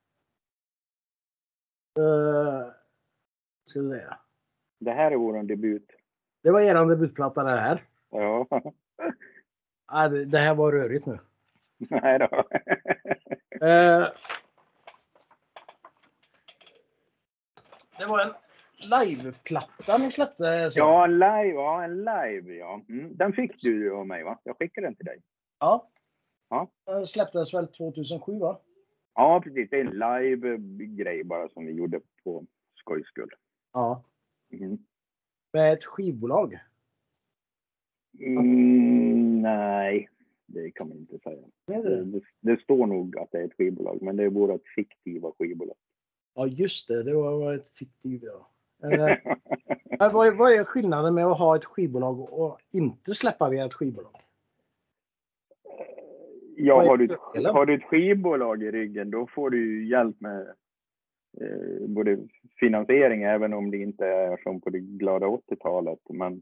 Eh, 2.00 2.72
ska 3.66 3.82
vi 3.82 3.90
säga. 3.90 4.20
Det 4.80 4.92
här 4.92 5.12
är 5.12 5.16
våran 5.16 5.48
debut. 5.48 5.92
Det 6.44 6.52
var 6.52 6.62
eran 6.62 6.88
debutplatta 6.88 7.44
det 7.44 7.56
här. 7.56 7.86
Ja. 8.10 8.48
Nej, 9.92 10.10
det, 10.10 10.26
det 10.26 10.38
här 10.38 10.56
var 10.56 10.72
rörigt 10.72 11.06
nu. 11.06 11.20
Nej 11.78 12.20
då. 12.20 12.26
eh, 13.66 14.08
det 17.98 18.06
var 18.06 18.20
en 18.20 18.34
liveplatta 18.78 19.98
ni 19.98 20.12
släppte? 20.12 20.72
Så. 20.72 20.80
Ja, 20.80 21.04
en 21.04 21.14
live. 21.14 21.54
Ja, 21.54 21.84
en 21.84 21.98
live 21.98 22.54
ja. 22.54 22.82
Mm. 22.90 23.18
Den 23.18 23.34
fick 23.34 23.62
du 23.62 23.96
av 23.96 24.08
mig 24.08 24.24
va? 24.24 24.40
Jag 24.44 24.58
skickade 24.58 24.88
den 24.88 24.96
till 24.96 25.06
dig. 25.06 25.22
Ja. 25.60 25.90
ja. 26.50 26.72
Den 26.86 27.08
släpptes 27.08 27.54
väl 27.54 27.68
2007 27.68 28.40
va? 28.40 28.60
Ja, 29.16 29.42
precis. 29.44 29.70
Det 29.70 29.80
är 29.80 29.86
en 29.86 30.00
live-grej 30.00 31.24
bara 31.24 31.50
som 31.50 31.66
vi 31.66 31.72
gjorde 31.72 32.00
på 32.24 32.46
skojs 32.76 33.08
skull. 33.08 33.30
Ja. 33.74 34.04
Mm. 34.52 34.78
Med 35.54 35.74
ett 35.74 35.84
skivbolag? 35.84 36.60
Mm, 38.20 39.42
nej, 39.42 40.10
det 40.46 40.72
kan 40.72 40.90
man 40.90 40.98
inte 40.98 41.20
säga. 41.20 41.42
Det, 41.66 41.82
det. 41.82 42.06
Det, 42.06 42.22
det, 42.40 42.62
står 42.62 42.88
nog 42.88 43.18
att 43.18 43.32
det 43.32 43.38
är 43.38 43.46
ett 43.46 43.58
skivbolag, 43.58 44.02
men 44.02 44.16
det 44.16 44.24
är 44.24 44.30
vårt 44.30 44.68
fiktiva 44.76 45.32
skivbolag. 45.40 45.78
Ja, 46.34 46.48
just 46.48 46.88
det. 46.88 47.04
Det 47.04 47.16
var 47.16 47.54
ett 47.54 47.70
fiktivt, 47.70 48.24
ja. 48.24 48.50
Eh, 48.84 49.18
vad, 50.14 50.28
är, 50.28 50.36
vad 50.36 50.52
är 50.52 50.64
skillnaden 50.64 51.14
med 51.14 51.26
att 51.26 51.40
ha 51.40 51.56
ett 51.56 51.66
skivbolag 51.66 52.34
och 52.34 52.60
inte 52.74 53.14
släppa 53.14 53.50
via 53.50 53.66
ett 53.66 53.74
skivbolag? 53.74 54.25
Ja, 56.58 56.82
har 56.82 56.98
du, 56.98 57.18
har 57.50 57.66
du 57.66 57.74
ett 57.74 57.84
skivbolag 57.84 58.64
i 58.64 58.72
ryggen 58.72 59.12
då 59.12 59.28
får 59.28 59.50
du 59.50 59.88
hjälp 59.88 60.22
med 60.22 60.42
eh, 61.42 61.88
både 61.88 62.28
finansiering, 62.60 63.24
även 63.24 63.54
om 63.54 63.72
det 63.72 63.78
inte 63.78 64.06
är 64.08 64.38
som 64.38 64.62
på 64.62 64.70
det 64.70 64.80
glada 64.80 65.28
80-talet, 65.28 66.00
men, 66.10 66.42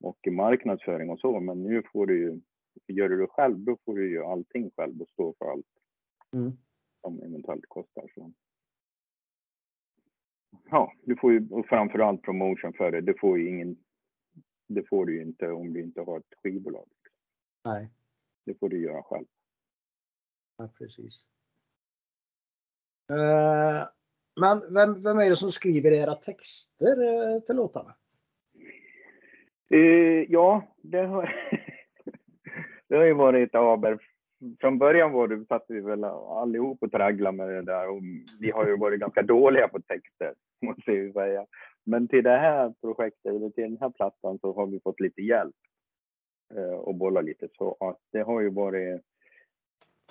och 0.00 0.18
marknadsföring 0.30 1.10
och 1.10 1.20
så. 1.20 1.40
Men 1.40 1.62
nu 1.62 1.82
får 1.92 2.06
du 2.06 2.18
ju, 2.18 2.40
gör 2.86 3.08
du 3.08 3.20
det 3.20 3.26
själv, 3.26 3.58
då 3.58 3.76
får 3.84 3.96
du 3.96 4.10
ju 4.10 4.24
allting 4.24 4.70
själv 4.76 5.00
och 5.00 5.08
stå 5.08 5.34
för 5.38 5.50
allt 5.50 5.66
mm. 6.32 6.52
som 7.00 7.22
eventuellt 7.22 7.64
kostar. 7.68 8.10
Så 8.14 8.32
ja, 10.70 10.92
du 11.04 11.16
får 11.16 11.32
ju 11.32 11.48
och 11.50 11.66
framförallt 11.66 12.22
promotion 12.22 12.72
för 12.72 12.92
det. 12.92 13.00
Det 13.00 13.20
får 13.20 13.38
ju 13.38 13.48
ingen. 13.48 13.76
Det 14.68 14.88
får 14.88 15.06
du 15.06 15.14
ju 15.14 15.22
inte 15.22 15.50
om 15.50 15.72
du 15.72 15.82
inte 15.82 16.00
har 16.00 16.18
ett 16.18 16.34
skivbolag. 16.42 16.86
Nej. 17.64 17.90
Det 18.44 18.54
får 18.54 18.68
du 18.68 18.80
göra 18.80 19.02
själv. 19.02 19.26
Ja, 20.58 20.68
precis. 20.78 21.24
Uh, 23.10 23.88
men 24.40 24.74
vem, 24.74 25.02
vem 25.02 25.18
är 25.18 25.30
det 25.30 25.36
som 25.36 25.52
skriver 25.52 25.92
era 25.92 26.14
texter 26.14 27.02
uh, 27.02 27.40
till 27.40 27.56
låtarna? 27.56 27.94
Uh, 29.74 30.24
ja, 30.28 30.62
det 30.76 30.98
har, 30.98 31.34
det 32.88 32.96
har 32.96 33.04
ju 33.04 33.14
varit 33.14 33.54
Aber 33.54 33.98
från 34.60 34.78
början 34.78 35.12
var 35.12 35.28
det, 35.28 35.44
satt 35.46 35.64
vi 35.68 35.80
väl 35.80 36.04
allihop 36.04 36.82
och 36.82 36.92
tragglade 36.92 37.36
med 37.36 37.48
det 37.48 37.62
där 37.62 37.88
och 37.88 38.02
vi 38.40 38.50
har 38.50 38.66
ju 38.66 38.76
varit 38.76 39.00
ganska 39.00 39.22
dåliga 39.22 39.68
på 39.68 39.80
texter, 39.80 40.34
måste 40.60 40.92
jag 40.92 41.12
säga. 41.12 41.46
Men 41.84 42.08
till 42.08 42.24
det 42.24 42.38
här 42.38 42.74
projektet, 42.80 43.26
eller 43.26 43.50
till 43.50 43.64
den 43.64 43.78
här 43.80 43.90
plattan, 43.90 44.38
så 44.38 44.52
har 44.52 44.66
vi 44.66 44.80
fått 44.80 45.00
lite 45.00 45.22
hjälp 45.22 45.54
eh, 45.54 45.71
och 46.60 46.94
bolla 46.94 47.20
lite. 47.20 47.48
Så 47.58 47.76
att 47.80 47.98
det 48.10 48.22
har 48.22 48.40
ju 48.40 48.50
varit 48.50 49.02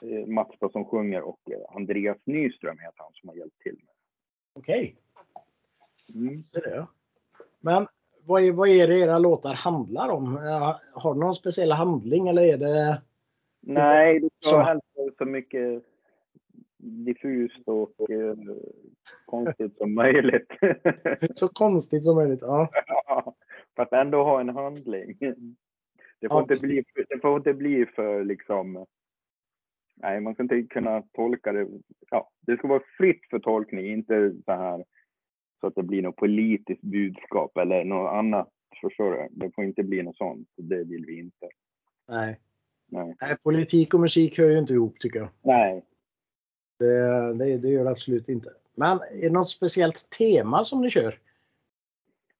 eh, 0.01 0.25
Mats 0.25 0.55
som 0.71 0.85
sjunger 0.85 1.21
och 1.21 1.39
eh, 1.51 1.75
Andreas 1.75 2.17
Nyström 2.23 2.79
heter 2.79 2.97
han 2.97 3.13
som 3.13 3.29
har 3.29 3.35
hjälpt 3.35 3.61
till. 3.61 3.77
Okej. 4.53 4.95
Okay. 6.09 6.27
Mm. 6.27 6.43
Så 6.43 6.59
det. 6.59 6.87
Men 7.59 7.87
vad 8.25 8.43
är, 8.43 8.51
vad 8.51 8.69
är 8.69 8.87
det 8.87 8.99
era 8.99 9.19
låtar 9.19 9.53
handlar 9.53 10.09
om? 10.09 10.35
Har 10.93 11.13
du 11.13 11.19
någon 11.19 11.35
speciell 11.35 11.71
handling 11.71 12.27
eller 12.27 12.41
är 12.41 12.57
det 12.57 13.01
Nej, 13.61 14.19
det 14.19 14.29
ska 14.39 14.61
helst 14.61 14.87
så 15.17 15.25
mycket 15.25 15.83
diffust 16.81 17.67
och 17.67 18.11
eh, 18.11 18.35
konstigt 19.25 19.77
som 19.77 19.93
möjligt. 19.93 20.51
så 21.35 21.47
konstigt 21.47 22.05
som 22.05 22.15
möjligt, 22.15 22.41
ja. 22.41 22.69
ja. 23.07 23.35
För 23.75 23.83
att 23.83 23.93
ändå 23.93 24.23
ha 24.23 24.39
en 24.39 24.49
handling. 24.49 25.17
Det 26.21 26.27
får, 26.27 26.37
ja. 26.37 26.41
inte, 26.41 26.67
bli, 26.67 26.83
det 27.09 27.19
får 27.21 27.37
inte 27.37 27.53
bli 27.53 27.85
för 27.85 28.23
liksom 28.23 28.85
nej, 29.95 30.21
man 30.21 30.33
ska 30.33 30.43
inte 30.43 30.63
kunna 30.63 31.01
tolka 31.01 31.51
det. 31.51 31.67
Ja, 32.09 32.29
det 32.39 32.57
ska 32.57 32.67
vara 32.67 32.83
fritt 32.97 33.21
för 33.29 33.39
tolkning, 33.39 33.85
inte 33.85 34.33
så 34.45 34.51
här 34.51 34.85
så 35.59 35.67
att 35.67 35.75
det 35.75 35.83
blir 35.83 36.01
något 36.01 36.15
politiskt 36.15 36.81
budskap 36.81 37.57
eller 37.57 37.83
något 37.83 38.11
annat. 38.11 38.49
Förstår 38.81 39.11
du? 39.11 39.27
Det 39.31 39.51
får 39.55 39.63
inte 39.63 39.83
bli 39.83 40.03
något 40.03 40.17
sånt. 40.17 40.49
Det 40.55 40.83
vill 40.83 41.05
vi 41.05 41.19
inte. 41.19 41.49
Nej. 42.07 42.39
Nej. 42.87 43.15
Nej, 43.21 43.37
politik 43.43 43.93
och 43.93 43.99
musik 43.99 44.37
hör 44.37 44.49
ju 44.49 44.59
inte 44.59 44.73
ihop 44.73 44.99
tycker 44.99 45.19
jag. 45.19 45.29
Nej. 45.41 45.85
Det, 46.79 47.33
det, 47.33 47.57
det 47.57 47.69
gör 47.69 47.83
det 47.83 47.89
absolut 47.89 48.29
inte. 48.29 48.49
Men 48.75 48.99
är 48.99 49.21
det 49.21 49.29
något 49.29 49.49
speciellt 49.49 50.09
tema 50.09 50.63
som 50.63 50.81
ni 50.81 50.89
kör? 50.89 51.19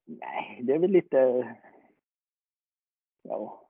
Nej, 0.06 0.60
det 0.64 0.74
är 0.74 0.80
väl 0.80 0.92
lite... 0.92 1.48
Ja. 3.24 3.61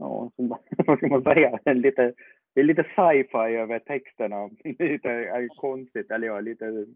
Ja, 0.00 0.30
som, 0.36 0.48
vad 0.86 0.98
ska 0.98 1.08
man 1.08 1.22
säga? 1.22 1.58
Lite, 1.64 2.14
det 2.54 2.60
är 2.60 2.64
lite 2.64 2.82
sci-fi 2.82 3.56
över 3.56 3.78
texterna. 3.78 4.50
lite 4.64 5.08
är 5.08 5.48
konstigt, 5.56 6.10
eller 6.10 6.26
ja, 6.26 6.40
lite... 6.40 6.86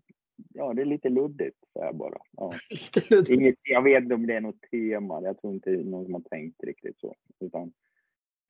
Ja, 0.55 0.73
det 0.75 0.83
är 0.83 0.87
lite 0.87 1.09
luddigt 1.09 1.57
så 1.73 1.83
här 1.83 1.93
bara. 1.93 2.19
Ja. 2.37 2.53
Lite 2.71 3.15
luddigt. 3.15 3.31
Inget, 3.31 3.55
jag 3.63 3.83
vet 3.83 4.03
inte 4.03 4.15
om 4.15 4.27
det 4.27 4.35
är 4.35 4.41
något 4.41 4.61
tema. 4.71 5.23
Jag 5.23 5.41
tror 5.41 5.53
inte 5.53 5.71
någon 5.71 6.05
som 6.05 6.15
har 6.15 6.21
tänkt 6.21 6.65
riktigt 6.65 6.99
så. 7.01 7.15
Utan 7.41 7.73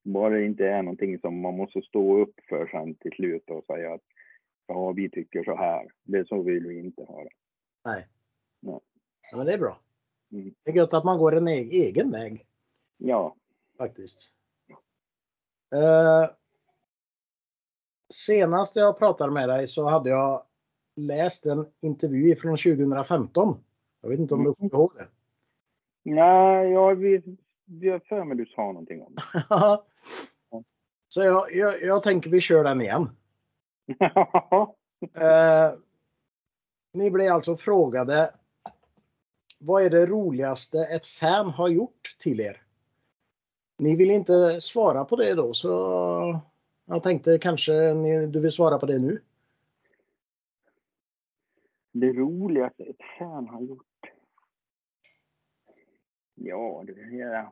bara 0.04 0.34
det 0.34 0.44
inte 0.44 0.68
är 0.68 0.82
någonting 0.82 1.18
som 1.18 1.40
man 1.40 1.56
måste 1.56 1.82
stå 1.82 2.18
upp 2.18 2.34
för 2.48 2.66
sen 2.66 2.94
till 2.94 3.12
slut 3.12 3.50
och 3.50 3.64
säga 3.64 3.94
att 3.94 4.02
ja, 4.66 4.92
vi 4.92 5.10
tycker 5.10 5.44
så 5.44 5.56
här. 5.56 5.86
Det 6.04 6.18
är 6.18 6.24
så 6.24 6.42
vill 6.42 6.66
vi 6.66 6.78
inte 6.78 7.04
ha 7.04 7.24
det. 7.24 7.30
Nej. 7.84 8.06
Ja. 8.60 8.80
Ja, 9.30 9.36
men 9.36 9.46
det 9.46 9.52
är 9.52 9.58
bra. 9.58 9.80
Mm. 10.32 10.54
Det 10.64 10.70
är 10.70 10.74
gött 10.76 10.94
att 10.94 11.04
man 11.04 11.18
går 11.18 11.36
en 11.36 11.48
e- 11.48 11.68
egen 11.72 12.10
väg 12.10 12.46
Ja. 12.96 13.36
faktiskt. 13.78 14.34
Eh, 15.72 16.30
senast 18.12 18.76
jag 18.76 18.98
pratade 18.98 19.32
med 19.32 19.48
dig 19.48 19.66
så 19.66 19.88
hade 19.88 20.10
jag 20.10 20.42
läst 20.96 21.46
en 21.46 21.66
intervju 21.80 22.36
från 22.36 22.56
2015. 22.56 23.64
Jag 24.00 24.08
vet 24.08 24.18
inte 24.18 24.34
om 24.34 24.44
du 24.44 24.54
kommer 24.54 24.74
ihåg 24.74 24.92
det? 24.94 25.08
Nej, 26.04 26.70
jag 26.70 26.96
vet 26.96 27.24
har 27.82 27.98
för 27.98 28.24
mig 28.24 28.36
du 28.36 28.46
sa 28.46 28.62
någonting 28.62 29.02
om 29.02 29.14
det. 29.14 29.22
så 31.08 31.22
jag, 31.22 31.54
jag, 31.54 31.82
jag 31.82 32.02
tänker 32.02 32.30
vi 32.30 32.40
kör 32.40 32.64
den 32.64 32.80
igen. 32.80 33.10
Eh, 35.14 35.72
ni 36.92 37.10
blev 37.10 37.32
alltså 37.32 37.56
frågade 37.56 38.34
vad 39.60 39.82
är 39.82 39.90
det 39.90 40.06
roligaste 40.06 40.78
ett 40.78 41.06
fan 41.06 41.50
har 41.50 41.68
gjort 41.68 42.16
till 42.18 42.40
er? 42.40 42.62
Ni 43.78 43.96
vill 43.96 44.10
inte 44.10 44.60
svara 44.60 45.04
på 45.04 45.16
det 45.16 45.34
då 45.34 45.54
så 45.54 45.68
jag 46.84 47.02
tänkte 47.02 47.38
kanske 47.38 47.94
ni, 47.94 48.26
du 48.26 48.40
vill 48.40 48.52
svara 48.52 48.78
på 48.78 48.86
det 48.86 48.98
nu. 48.98 49.20
Det 51.92 52.12
roligaste 52.12 52.82
ett 52.84 53.02
fan 53.18 53.48
har 53.48 53.60
gjort? 53.62 53.86
Ja, 56.34 56.84
det 56.86 57.20
är... 57.20 57.48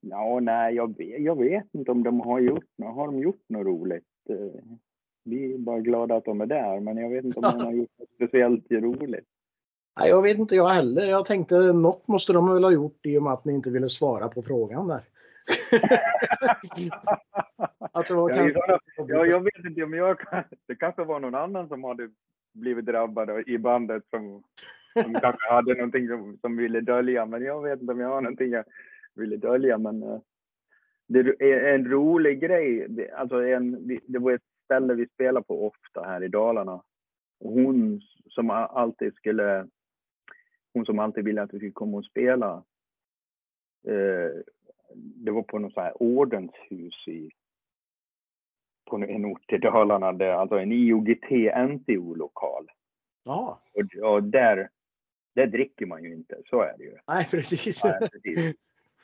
Ja, 0.00 0.40
nej, 0.40 0.74
jag 0.74 0.96
vet, 0.96 1.22
jag 1.22 1.38
vet 1.38 1.74
inte 1.74 1.90
om 1.90 2.02
de 2.02 2.20
har 2.20 2.40
gjort 2.40 2.68
något. 2.76 2.94
Har 2.94 3.06
de 3.06 3.18
gjort 3.18 3.44
något 3.48 3.66
roligt? 3.66 4.04
Eh, 4.28 4.62
Vi 5.24 5.54
är 5.54 5.58
bara 5.58 5.80
glada 5.80 6.16
att 6.16 6.24
de 6.24 6.40
är 6.40 6.46
där, 6.46 6.80
men 6.80 6.96
jag 6.96 7.10
vet 7.10 7.24
inte 7.24 7.38
om 7.40 7.58
de 7.58 7.60
har 7.64 7.72
gjort 7.72 7.98
något 7.98 8.10
speciellt 8.14 8.70
roligt. 8.70 9.28
Nej, 9.96 10.08
jag 10.08 10.22
vet 10.22 10.38
inte 10.38 10.56
jag 10.56 10.68
heller. 10.68 11.06
Jag 11.06 11.26
tänkte 11.26 11.58
något 11.72 12.08
måste 12.08 12.32
de 12.32 12.54
väl 12.54 12.64
ha 12.64 12.72
gjort 12.72 13.06
i 13.06 13.18
och 13.18 13.22
med 13.22 13.32
att 13.32 13.44
ni 13.44 13.52
inte 13.52 13.70
ville 13.70 13.88
svara 13.88 14.28
på 14.28 14.42
frågan 14.42 14.88
där. 14.88 15.00
att 17.92 18.08
det 18.08 18.14
var 18.14 18.30
Ja, 18.30 18.36
kanske 18.36 18.60
Ja, 18.96 19.04
ja, 19.08 19.26
jag 19.26 19.40
vet 19.40 19.64
inte 19.64 19.82
om 19.82 19.94
jag. 19.94 20.18
Det 20.66 20.74
kanske 20.74 21.04
var 21.04 21.20
någon 21.20 21.34
annan 21.34 21.68
som 21.68 21.84
hade 21.84 22.10
blivit 22.54 22.86
drabbad 22.86 23.48
i 23.48 23.58
bandet 23.58 24.02
som, 24.10 24.42
som 25.02 25.14
kanske 25.14 25.50
hade 25.50 25.74
någonting 25.74 26.08
som, 26.08 26.38
som 26.40 26.56
ville 26.56 26.80
dölja. 26.80 27.26
Men 27.26 27.42
jag 27.42 27.62
vet 27.62 27.80
inte 27.80 27.92
om 27.92 28.00
jag 28.00 28.08
har 28.08 28.20
någonting 28.20 28.50
jag 28.50 28.64
ville 29.14 29.36
dölja. 29.36 29.78
Men 29.78 30.02
eh, 30.02 30.20
det 31.06 31.18
är 31.40 31.74
en 31.74 31.90
rolig 31.90 32.40
grej. 32.40 32.86
Det, 32.88 33.10
alltså 33.10 33.44
en, 33.44 33.88
det 34.06 34.18
var 34.18 34.32
ett 34.32 34.42
ställe 34.64 34.94
vi 34.94 35.06
spelar 35.06 35.40
på 35.40 35.66
ofta 35.66 36.02
här 36.02 36.22
i 36.22 36.28
Dalarna. 36.28 36.82
Hon 37.40 38.00
som 38.28 38.50
alltid 38.50 39.14
skulle... 39.14 39.66
Hon 40.74 40.86
som 40.86 40.98
alltid 40.98 41.24
ville 41.24 41.42
att 41.42 41.54
vi 41.54 41.58
skulle 41.58 41.72
komma 41.72 41.96
och 41.96 42.04
spela. 42.04 42.64
Eh, 43.88 44.42
det 44.96 45.30
var 45.30 45.42
på 45.42 45.58
något 45.58 45.74
så 45.74 45.80
här 45.80 46.02
ordenshus 46.02 47.08
i 47.08 47.30
på 48.84 48.96
en 48.96 49.24
ort 49.24 49.52
i 49.52 49.58
Dalarna, 49.58 50.12
där, 50.12 50.32
alltså 50.32 50.58
en 50.58 50.72
IOGT-NTO-lokal. 50.72 52.68
Ja, 53.24 53.62
Och, 53.72 54.12
och 54.12 54.22
där, 54.22 54.68
där 55.34 55.46
dricker 55.46 55.86
man 55.86 56.04
ju 56.04 56.12
inte, 56.12 56.36
så 56.46 56.60
är 56.60 56.74
det 56.78 56.84
ju. 56.84 56.96
nej 57.06 57.28
precis. 57.30 57.84
Nej, 57.84 58.08
precis. 58.12 58.54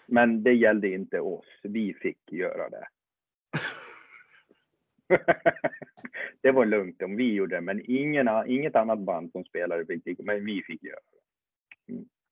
Men 0.06 0.42
det 0.42 0.52
gällde 0.52 0.88
inte 0.88 1.20
oss, 1.20 1.46
vi 1.62 1.94
fick 1.94 2.32
göra 2.32 2.68
det. 2.68 2.86
det 6.40 6.52
var 6.52 6.66
lugnt 6.66 7.02
om 7.02 7.16
vi 7.16 7.32
gjorde 7.34 7.56
det, 7.56 7.60
men 7.60 7.82
ingen, 7.84 8.28
inget 8.46 8.76
annat 8.76 8.98
band 8.98 9.32
som 9.32 9.44
spelade 9.44 9.86
fick 9.86 10.18
men 10.18 10.44
vi 10.44 10.62
fick 10.62 10.82
göra 10.82 11.00
det. 11.12 11.19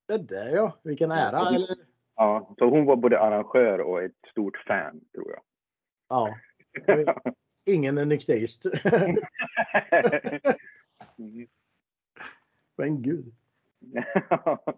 Det 0.09 0.17
där 0.17 0.49
ja, 0.49 0.73
vilken 0.83 1.11
ära. 1.11 1.49
Eller? 1.55 1.77
Ja, 2.15 2.55
så 2.57 2.69
hon 2.69 2.85
var 2.85 2.95
både 2.95 3.19
arrangör 3.19 3.79
och 3.79 4.03
ett 4.03 4.15
stort 4.31 4.57
fan, 4.57 5.01
tror 5.13 5.31
jag. 5.31 5.41
Ja, 6.09 6.35
ingen 7.65 7.97
är 7.97 8.05
nykterist. 8.05 8.65
Mm. 11.17 11.47
Men 12.75 13.01
gud. 13.01 13.33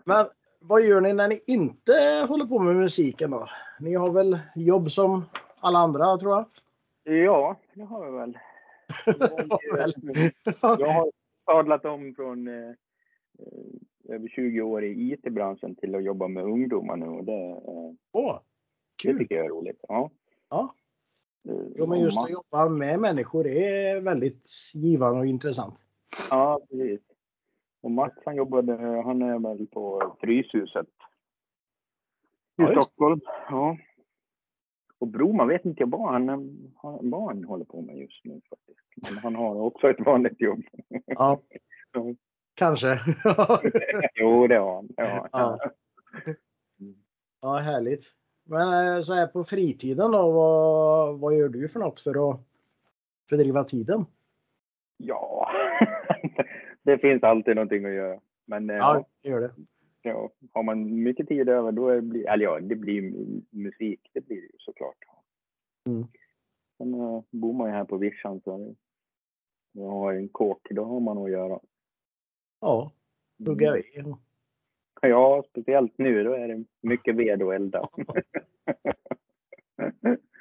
Men 0.04 0.28
vad 0.60 0.82
gör 0.82 1.02
ni 1.02 1.14
när 1.14 1.28
ni 1.28 1.44
inte 1.46 2.26
håller 2.30 2.46
på 2.46 2.60
med 2.60 2.76
musiken 2.76 3.32
då? 3.32 3.50
Ni 3.80 3.96
har 3.96 4.12
väl 4.12 4.40
jobb 4.56 4.92
som 4.92 5.26
alla 5.60 5.80
andra 5.80 6.18
tror 6.18 6.32
jag? 6.32 6.46
Ja, 7.16 7.60
det 7.74 7.84
har 7.84 8.06
jag 8.06 8.12
väl. 8.12 8.38
Ja, 9.06 9.60
väl. 9.74 9.94
Jag 10.62 10.88
har 10.88 11.12
sadlat 11.46 11.86
om 11.86 12.16
från 12.16 12.48
eh, 12.48 12.70
eh, 13.40 13.82
över 14.10 14.28
20 14.28 14.62
år 14.62 14.84
i 14.84 15.12
IT-branschen 15.14 15.76
till 15.76 15.96
att 15.96 16.04
jobba 16.04 16.28
med 16.28 16.44
ungdomar 16.44 16.96
nu 16.98 17.06
och 17.06 17.24
det, 17.24 17.50
eh, 17.52 17.94
Åh, 18.12 18.34
det 18.98 19.04
kul! 19.04 19.18
tycker 19.18 19.36
jag 19.36 19.46
är 19.46 19.50
roligt. 19.50 19.80
Ja. 19.88 20.10
Ja. 20.50 20.76
Eh, 21.50 21.56
Jo, 21.76 21.88
men 21.88 22.00
just 22.00 22.18
att 22.18 22.30
jobba 22.32 22.70
med 22.70 23.00
människor 23.00 23.48
är 23.48 24.02
väldigt 24.02 24.52
givande 24.74 25.20
och 25.20 25.26
intressant. 25.26 25.76
Ja, 26.30 26.60
precis. 26.70 27.02
Och 27.82 27.92
Mats 27.92 28.14
han 28.26 28.36
jobbade, 28.36 29.02
han 29.06 29.22
är 29.22 29.40
väl 29.40 29.68
på 29.68 30.14
Fryshuset 30.22 30.88
i 30.88 30.92
Ja, 32.56 32.74
just. 32.74 32.88
Stockholm. 32.88 33.20
Ja. 33.50 33.78
Och 34.98 35.08
Broman 35.08 35.48
vet 35.48 35.66
inte 35.66 35.82
jag 35.84 35.90
vad 35.92 36.12
han, 36.12 36.30
han, 36.76 37.10
vad 37.12 37.24
han 37.28 37.44
håller 37.44 37.66
på 37.66 37.82
med 37.82 37.98
just 37.98 38.26
nu 38.26 38.42
faktiskt. 38.50 39.14
Men 39.14 39.24
han 39.24 39.36
har 39.36 39.56
också 39.56 39.90
ett 39.90 40.06
vanligt 40.06 40.42
jobb. 40.42 40.62
Ja. 41.06 41.42
kanske. 42.54 43.00
jo, 44.16 44.48
det 44.48 44.56
har 44.58 44.76
han. 44.76 44.90
Ja. 44.98 45.28
Ja. 45.32 45.72
ja, 47.42 47.58
härligt. 47.58 48.06
Men 48.44 48.96
eh, 48.98 49.02
så 49.02 49.14
här 49.14 49.28
på 49.28 49.44
fritiden 49.44 50.12
då, 50.12 50.32
vad, 50.32 51.20
vad 51.20 51.38
gör 51.38 51.50
du 51.50 51.68
för 51.70 51.80
något 51.80 52.00
för 52.00 52.30
att 52.32 52.40
fördriva 53.30 53.64
tiden? 53.64 54.06
Ja, 54.98 55.50
det 56.84 56.98
finns 56.98 57.24
alltid 57.24 57.56
någonting 57.56 57.86
att 57.86 57.92
göra. 57.94 58.20
Men 58.46 58.70
eh, 58.70 58.76
Ja, 58.76 59.06
gör 59.22 59.42
det. 59.42 59.52
Ja, 60.02 60.30
har 60.54 60.64
man 60.64 61.04
mycket 61.04 61.28
tid 61.28 61.50
över 61.50 61.72
då 61.72 62.02
blir- 62.02 62.28
eller 62.30 62.46
ja, 62.46 62.60
det 62.60 62.76
blir 62.76 63.02
mu- 63.02 63.44
musik, 63.50 64.10
det 64.14 64.22
blir 64.22 64.36
det 64.38 64.48
ju 64.48 64.58
såklart. 64.58 64.98
Mm. 65.88 66.08
Sen 66.78 66.94
uh, 66.94 67.22
bor 67.32 67.54
man 67.54 67.68
ju 67.70 67.74
här 67.74 67.86
på 67.86 67.98
vischan 67.98 68.42
så 68.44 68.76
jag 69.72 69.90
har 69.90 70.14
en 70.14 70.30
kåk, 70.30 70.68
då 70.70 70.84
har 70.84 71.00
man 71.00 71.18
att 71.18 71.32
göra. 71.32 71.60
Ja, 72.62 72.92
hugga 73.48 73.74
ved. 73.74 74.16
Ja, 75.02 75.44
speciellt 75.50 75.98
nu, 75.98 76.24
då 76.24 76.34
är 76.34 76.48
det 76.48 76.66
mycket 76.82 77.16
ved 77.16 77.42
att 77.42 77.54
elda. 77.54 77.90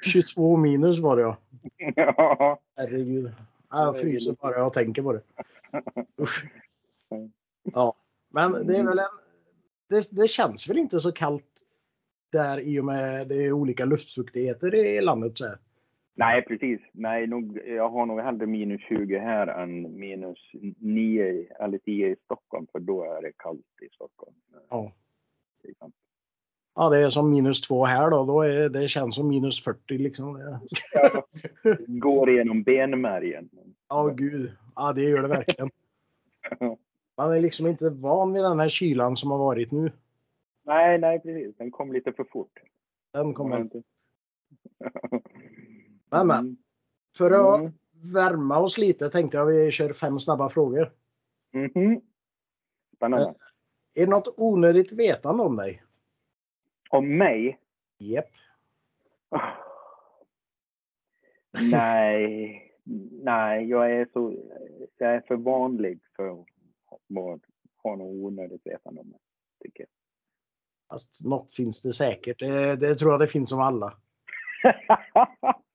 22 0.03 0.57
minus 0.57 0.99
var 0.99 1.15
det 1.15 1.21
ja. 1.21 1.37
ja. 1.95 2.59
Herregud. 2.75 3.31
Jag 3.69 3.99
fryser 3.99 4.35
bara 4.41 4.57
jag 4.57 4.73
tänker 4.73 5.01
på 5.01 5.13
det. 5.13 5.21
Usch. 6.21 6.45
Ja, 7.63 7.95
men 8.29 8.67
det 8.67 8.77
är 8.77 8.83
väl 8.83 8.99
en... 8.99 9.05
Det, 9.89 10.07
det 10.11 10.27
känns 10.27 10.69
väl 10.69 10.77
inte 10.77 10.99
så 10.99 11.11
kallt 11.11 11.65
där 12.31 12.59
i 12.59 12.79
och 12.79 12.85
med 12.85 13.27
det 13.27 13.45
är 13.45 13.51
olika 13.51 13.85
luftfuktigheter 13.85 14.75
i 14.75 15.01
landet. 15.01 15.37
Så 15.37 15.45
här. 15.45 15.57
Nej, 16.21 16.41
precis. 16.41 16.81
Nej, 16.91 17.27
nog, 17.27 17.59
jag 17.67 17.89
har 17.89 18.05
nog 18.05 18.19
hellre 18.19 18.45
minus 18.45 18.81
20 18.81 19.17
här 19.17 19.47
än 19.47 19.99
minus 19.99 20.37
9 20.77 21.47
eller 21.59 21.77
10 21.77 22.07
i 22.07 22.15
Stockholm, 22.25 22.67
för 22.71 22.79
då 22.79 23.03
är 23.03 23.21
det 23.21 23.31
kallt 23.37 23.81
i 23.81 23.89
Stockholm. 23.95 24.35
Ja. 24.69 24.91
Ja, 26.75 26.89
det 26.89 26.97
är 26.97 27.09
som 27.09 27.29
minus 27.29 27.61
två 27.61 27.85
här 27.85 28.09
då. 28.09 28.25
då 28.25 28.41
är, 28.41 28.69
det 28.69 28.87
känns 28.87 29.15
som 29.15 29.27
minus 29.27 29.63
40 29.63 29.97
liksom. 29.97 30.57
Ja, 30.93 31.25
går 31.87 32.29
igenom 32.29 32.63
benmärgen. 32.63 33.49
Ja, 33.89 34.07
gud. 34.07 34.51
Ja, 34.75 34.93
det 34.93 35.01
gör 35.01 35.21
det 35.21 35.27
verkligen. 35.27 35.69
Man 37.17 37.31
är 37.31 37.39
liksom 37.39 37.67
inte 37.67 37.89
van 37.89 38.33
vid 38.33 38.43
den 38.43 38.59
här 38.59 38.69
kylan 38.69 39.17
som 39.17 39.31
har 39.31 39.37
varit 39.37 39.71
nu. 39.71 39.91
Nej, 40.63 40.97
nej 40.97 41.19
precis. 41.19 41.57
Den 41.57 41.71
kom 41.71 41.93
lite 41.93 42.13
för 42.13 42.23
fort. 42.23 42.59
Den 43.13 43.33
kommer 43.33 43.61
inte. 43.61 43.81
men, 46.11 46.27
men. 46.27 46.39
Mm. 46.39 46.57
För 47.17 47.31
att 47.31 47.59
mm. 47.59 47.73
värma 48.13 48.59
oss 48.59 48.77
lite 48.77 49.09
tänkte 49.09 49.37
jag 49.37 49.45
vi 49.45 49.71
kör 49.71 49.93
fem 49.93 50.19
snabba 50.19 50.49
frågor. 50.49 50.93
Mm. 51.53 52.01
Spännande. 52.95 53.25
Eh, 53.25 53.33
är 53.93 54.05
det 54.05 54.11
något 54.11 54.33
onödigt 54.37 54.91
vetande 54.91 55.43
om 55.43 55.55
dig? 55.55 55.83
Om 56.89 57.17
mig? 57.17 57.59
Oh. 59.29 59.39
Nej, 61.71 62.71
nej, 63.23 63.69
jag 63.69 63.91
är 63.91 64.07
så, 64.13 64.35
jag 64.97 65.15
är 65.15 65.21
för 65.21 65.35
vanlig 65.35 65.99
för 66.15 66.27
att 66.27 66.45
ha 67.83 67.95
något 67.95 68.23
onödigt 68.25 68.61
vetande 68.65 69.01
om 69.01 69.07
mig, 69.09 69.19
tycker 69.63 69.81
jag. 69.81 69.89
Fast 70.89 71.25
något 71.25 71.55
finns 71.55 71.81
det 71.81 71.93
säkert. 71.93 72.39
Det, 72.39 72.75
det 72.75 72.95
tror 72.95 73.11
jag 73.11 73.19
det 73.19 73.27
finns 73.27 73.51
om 73.51 73.59
alla. 73.59 73.97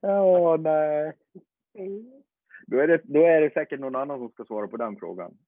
Ja, 0.00 0.22
oh, 0.22 0.60
nej. 0.60 1.12
Då 2.66 2.78
är, 2.78 2.88
det, 2.88 3.00
då 3.04 3.20
är 3.20 3.40
det 3.40 3.52
säkert 3.52 3.80
någon 3.80 3.96
annan 3.96 4.18
som 4.18 4.30
ska 4.30 4.44
svara 4.44 4.68
på 4.68 4.76
den 4.76 4.96
frågan. 4.96 5.38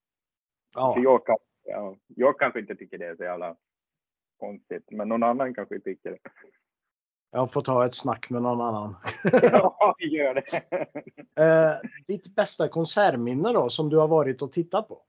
Ja. 0.73 0.93
För 0.93 1.03
jag, 1.03 1.25
kan, 1.25 1.37
ja, 1.63 1.95
jag 2.07 2.39
kanske 2.39 2.59
inte 2.59 2.75
tycker 2.75 2.97
det 2.97 3.05
är 3.05 3.15
så 3.15 3.23
jävla 3.23 3.55
konstigt, 4.37 4.91
men 4.91 5.09
någon 5.09 5.23
annan 5.23 5.53
kanske 5.53 5.79
tycker 5.79 6.11
det. 6.11 6.19
Jag 7.31 7.51
får 7.51 7.61
ta 7.61 7.85
ett 7.85 7.95
snack 7.95 8.29
med 8.29 8.41
någon 8.41 8.61
annan. 8.61 8.95
ja, 9.41 9.95
gör 9.99 10.33
det. 10.33 10.53
eh, 11.43 11.89
ditt 12.07 12.35
bästa 12.35 12.67
konsertminne 12.67 13.53
då, 13.53 13.69
som 13.69 13.89
du 13.89 13.97
har 13.97 14.07
varit 14.07 14.41
och 14.41 14.51
tittat 14.51 14.87
på? 14.87 15.01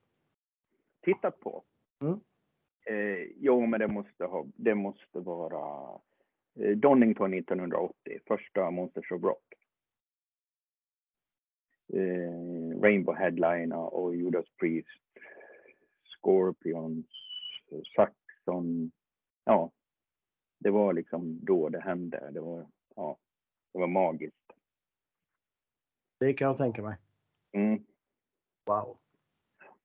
Tittat 1.05 1.41
på? 1.41 1.65
Mm. 2.01 2.21
Eh, 2.87 3.27
jo, 3.37 3.67
men 3.67 3.81
det 3.81 3.89
måste, 3.89 4.25
ha, 4.25 4.47
det 4.57 4.75
måste 4.75 5.21
vara 5.21 5.99
Donington 6.55 7.35
1980, 7.35 8.19
första 8.27 8.71
Monsters 8.71 9.13
of 9.13 9.23
Rock. 9.23 9.55
Eh, 11.93 12.81
Rainbow 12.81 13.15
Headliner 13.15 13.95
och 13.95 14.17
Judas 14.17 14.47
Priest, 14.61 14.89
Scorpions, 16.05 17.07
Saxon. 17.97 18.93
Ja, 19.45 19.73
det 20.59 20.71
var 20.71 20.93
liksom 20.93 21.45
då 21.45 21.69
det 21.69 21.81
hände. 21.81 22.31
Det 22.33 22.41
var, 22.41 22.67
ja, 22.97 23.19
det 23.73 23.79
var 23.79 23.87
magiskt. 23.87 24.53
Det 26.19 26.35
kan 26.35 26.47
jag 26.47 26.59
tänka 26.59 26.83
mig. 26.83 26.97
Mm. 27.53 27.85
Wow. 28.67 28.99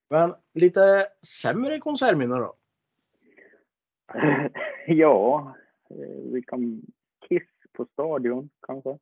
Men 0.09 0.35
lite 0.53 1.07
sämre 1.41 1.79
konsertminnen 1.79 2.39
då? 2.39 2.55
ja, 4.87 5.55
eh, 5.55 5.66
vi 6.33 6.41
kan 6.47 6.81
Kiss 7.27 7.49
på 7.71 7.85
Stadion 7.85 8.49
kanske. 8.61 8.97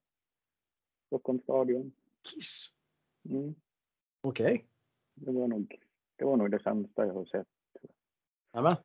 Stockholms 1.07 1.43
stadion. 1.43 1.91
Kiss? 2.23 2.73
Mm. 3.29 3.55
Okej. 4.21 4.45
Okay. 4.45 4.65
Det, 5.13 5.31
var 5.31 5.47
nog, 5.47 5.81
det 6.15 6.25
var 6.25 6.37
nog 6.37 6.51
det 6.51 6.63
sämsta 6.63 7.05
jag 7.05 7.13
har 7.13 7.25
sett. 7.25 7.47
Nämen. 8.53 8.75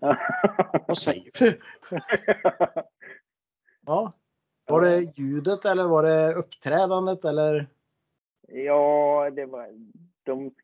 Vad 0.86 0.98
säger 0.98 1.30
du? 1.38 1.60
ja. 3.86 4.12
Var 4.66 4.80
det 4.80 5.12
ljudet 5.16 5.64
eller 5.64 5.84
var 5.84 6.02
det 6.02 6.34
uppträdandet 6.34 7.24
eller? 7.24 7.66
Ja, 8.48 9.30
det 9.30 9.46
var 9.46 9.68
de 10.22 10.54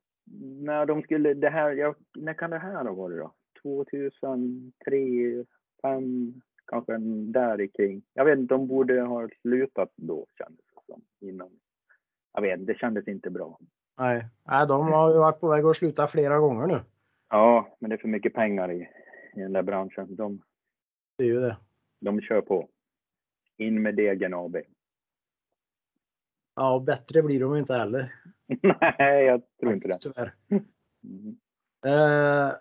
när 0.65 0.87
de 0.87 1.03
skulle 1.03 1.35
det 1.35 1.51
här. 1.51 1.73
Jag, 1.73 1.95
när 2.15 2.35
kan 2.35 2.51
det 2.51 2.59
här 2.59 2.85
ha 2.85 2.93
varit 2.93 3.19
då? 3.19 3.35
2003, 3.63 5.45
5 5.83 6.43
kanske 6.67 6.97
där 7.33 7.67
kring. 7.67 8.03
Jag 8.15 8.25
vet 8.25 8.39
inte, 8.39 8.55
de 8.55 8.67
borde 8.67 9.01
ha 9.01 9.29
slutat 9.41 9.93
då 9.97 10.27
kändes 10.39 10.65
det 10.67 10.81
som. 10.87 11.03
Innan. 11.21 11.51
Jag 12.33 12.43
vet, 12.43 12.67
det 12.67 12.79
kändes 12.79 13.09
inte 13.09 13.31
bra. 13.31 13.59
Nej, 13.99 14.27
Nej 14.45 14.67
de 14.67 14.93
har 14.93 15.13
ju 15.13 15.19
varit 15.19 15.41
på 15.41 15.49
väg 15.49 15.65
att 15.65 15.77
sluta 15.77 16.09
flera 16.09 16.39
gånger 16.39 16.67
nu. 16.67 16.81
Ja, 17.29 17.77
men 17.79 17.91
det 17.91 17.97
är 17.97 17.99
för 17.99 18.09
mycket 18.09 18.35
pengar 18.35 18.73
i, 18.73 18.89
i 19.37 19.41
den 19.41 19.53
där 19.53 19.63
branschen. 19.63 20.17
De, 20.17 20.43
det 21.19 21.25
är 21.25 21.29
ju 21.29 21.41
det. 21.41 21.57
De 22.01 22.21
kör 22.21 22.41
på. 22.41 22.69
In 23.57 23.83
med 23.83 23.95
degen 23.95 24.35
AB. 24.35 24.57
Ja, 26.55 26.83
bättre 26.87 27.23
blir 27.23 27.41
de 27.41 27.57
inte 27.57 27.75
heller. 27.75 28.15
Nej, 28.99 29.25
jag 29.25 29.43
tror 29.61 29.73
inte 29.73 29.89
det. 29.89 29.99
Tyvärr. 30.01 30.35
Mm. 30.51 31.37
Eh, 31.85 32.53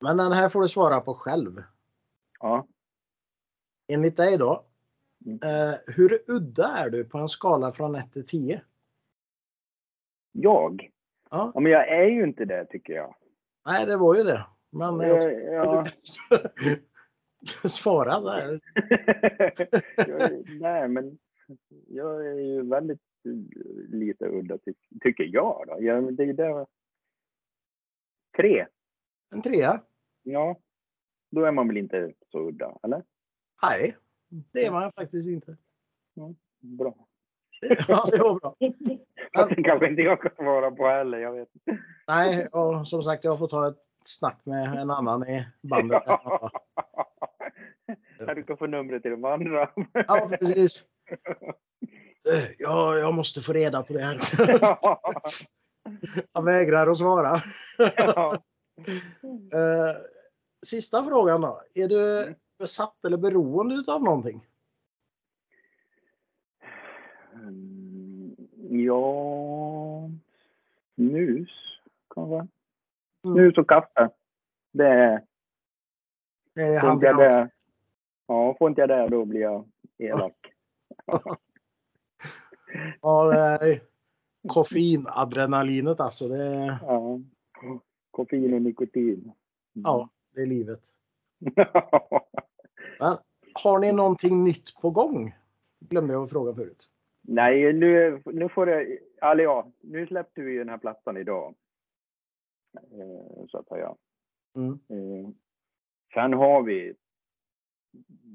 men 0.00 0.16
den 0.16 0.32
här 0.32 0.48
får 0.48 0.62
du 0.62 0.68
svara 0.68 1.00
på 1.00 1.14
själv. 1.14 1.62
Ja. 2.40 2.66
Enligt 3.86 4.16
dig 4.16 4.38
då. 4.38 4.64
Mm. 5.26 5.38
Eh, 5.42 5.74
hur 5.86 6.22
udda 6.26 6.68
är 6.76 6.90
du 6.90 7.04
på 7.04 7.18
en 7.18 7.28
skala 7.28 7.72
från 7.72 7.94
1 7.94 8.12
till 8.12 8.26
10? 8.26 8.62
Jag? 10.32 10.90
Ja. 11.30 11.52
ja. 11.54 11.60
Men 11.60 11.72
jag 11.72 11.88
är 11.88 12.06
ju 12.06 12.24
inte 12.24 12.44
det 12.44 12.64
tycker 12.64 12.92
jag. 12.92 13.14
Nej, 13.66 13.86
det 13.86 13.96
var 13.96 14.14
ju 14.14 14.22
det. 14.22 14.46
Men 14.70 15.00
jag, 15.00 15.32
eh, 15.32 15.38
ja. 15.38 15.84
svara 17.68 18.20
där. 18.20 18.60
nej, 20.60 20.88
men 20.88 21.18
jag 21.88 22.26
är 22.26 22.40
ju 22.40 22.62
väldigt 22.62 23.00
lite 23.88 24.26
udda, 24.26 24.58
ty 24.58 24.72
tycker 25.00 25.24
jag. 25.24 25.64
Då. 25.66 25.76
Jag, 25.80 26.14
det 26.14 26.24
är 26.24 26.32
det. 26.32 26.66
Tre. 28.36 28.66
En 29.30 29.42
trea? 29.42 29.80
Ja. 30.22 30.56
Då 31.30 31.44
är 31.44 31.52
man 31.52 31.68
väl 31.68 31.76
inte 31.76 32.12
så 32.28 32.48
udda, 32.48 32.78
eller? 32.82 33.02
Nej, 33.62 33.96
det 34.28 34.66
är 34.66 34.70
man 34.70 34.92
faktiskt 34.92 35.28
inte. 35.28 35.56
Ja, 36.14 36.34
bra. 36.60 36.94
Ja, 37.88 38.04
det 38.10 38.18
var 38.18 38.40
bra. 38.40 38.56
det 39.48 39.62
kanske 39.62 39.88
inte 39.88 40.02
jag 40.02 40.20
kan 40.22 40.30
svara 40.36 40.70
på 40.70 40.88
heller, 40.88 41.18
jag 41.18 41.32
vet 41.32 41.48
Nej, 42.06 42.46
och 42.46 42.88
som 42.88 43.02
sagt, 43.02 43.24
jag 43.24 43.38
får 43.38 43.48
ta 43.48 43.68
ett 43.68 43.82
snack 44.04 44.40
med 44.44 44.78
en 44.78 44.90
annan 44.90 45.28
i 45.28 45.46
bandet. 45.62 46.02
Ja. 48.18 48.34
du 48.34 48.42
kan 48.42 48.56
få 48.56 48.66
numret 48.66 49.02
till 49.02 49.10
de 49.10 49.24
andra. 49.24 49.70
Ja, 49.92 50.28
precis. 50.38 50.86
Ja, 52.58 52.96
jag 52.96 53.14
måste 53.14 53.40
få 53.40 53.52
reda 53.52 53.82
på 53.82 53.92
det 53.92 54.02
här. 54.02 54.20
Han 56.32 56.44
vägrar 56.44 56.86
att 56.86 56.98
svara. 56.98 57.34
Eh, 59.52 59.96
sista 60.66 61.04
frågan 61.04 61.40
då. 61.40 61.62
Är 61.74 61.88
du 61.88 62.22
mm. 62.22 62.34
Besatt 62.58 63.04
eller 63.04 63.16
beroende 63.16 63.92
av 63.92 64.02
någonting? 64.02 64.46
Mm, 67.34 68.36
ja, 68.70 70.10
snus 70.94 71.50
kanske. 72.14 72.34
Mm. 72.34 72.48
Snus 73.22 73.58
och 73.58 73.68
kaffe. 73.68 74.10
Det 74.72 74.86
är... 74.86 75.24
Det 76.54 76.62
är 76.62 76.80
får 76.80 76.92
inte 76.92 77.06
jag 77.06 77.18
det, 77.18 77.50
Ja, 78.26 78.56
får 78.58 78.68
inte 78.68 78.80
jag 78.80 78.88
det 78.88 79.08
då 79.08 79.24
blir 79.24 79.40
jag 79.40 79.68
elak. 79.98 80.52
ja, 83.00 83.24
det 83.24 83.38
är 83.38 83.80
koffeinadrenalinet 84.48 86.00
alltså. 86.00 86.28
Det... 86.28 86.78
Ja, 86.82 87.20
koffein 88.10 88.54
och 88.54 88.62
nikotin. 88.62 89.20
Mm. 89.20 89.32
Ja, 89.72 90.08
det 90.34 90.40
är 90.42 90.46
livet. 90.46 90.93
Men, 92.98 93.16
har 93.54 93.78
ni 93.78 93.92
någonting 93.92 94.44
nytt 94.44 94.74
på 94.82 94.90
gång? 94.90 95.34
Glömde 95.80 96.12
jag 96.12 96.24
att 96.24 96.30
fråga 96.30 96.54
förut. 96.54 96.88
Nej, 97.22 97.72
nu, 97.72 98.22
nu 98.24 98.48
får 98.48 98.66
det... 98.66 98.98
Eller 99.22 99.44
ja, 99.44 99.72
nu 99.80 100.06
släppte 100.06 100.40
vi 100.42 100.58
den 100.58 100.68
här 100.68 100.78
plattan 100.78 101.16
idag. 101.16 101.54
Eh, 102.76 103.46
så 103.48 103.58
att 103.58 103.68
säga. 103.68 103.94
Mm. 104.56 104.72
Eh, 104.72 105.28
sen 106.14 106.32
har 106.32 106.62
vi... 106.62 106.94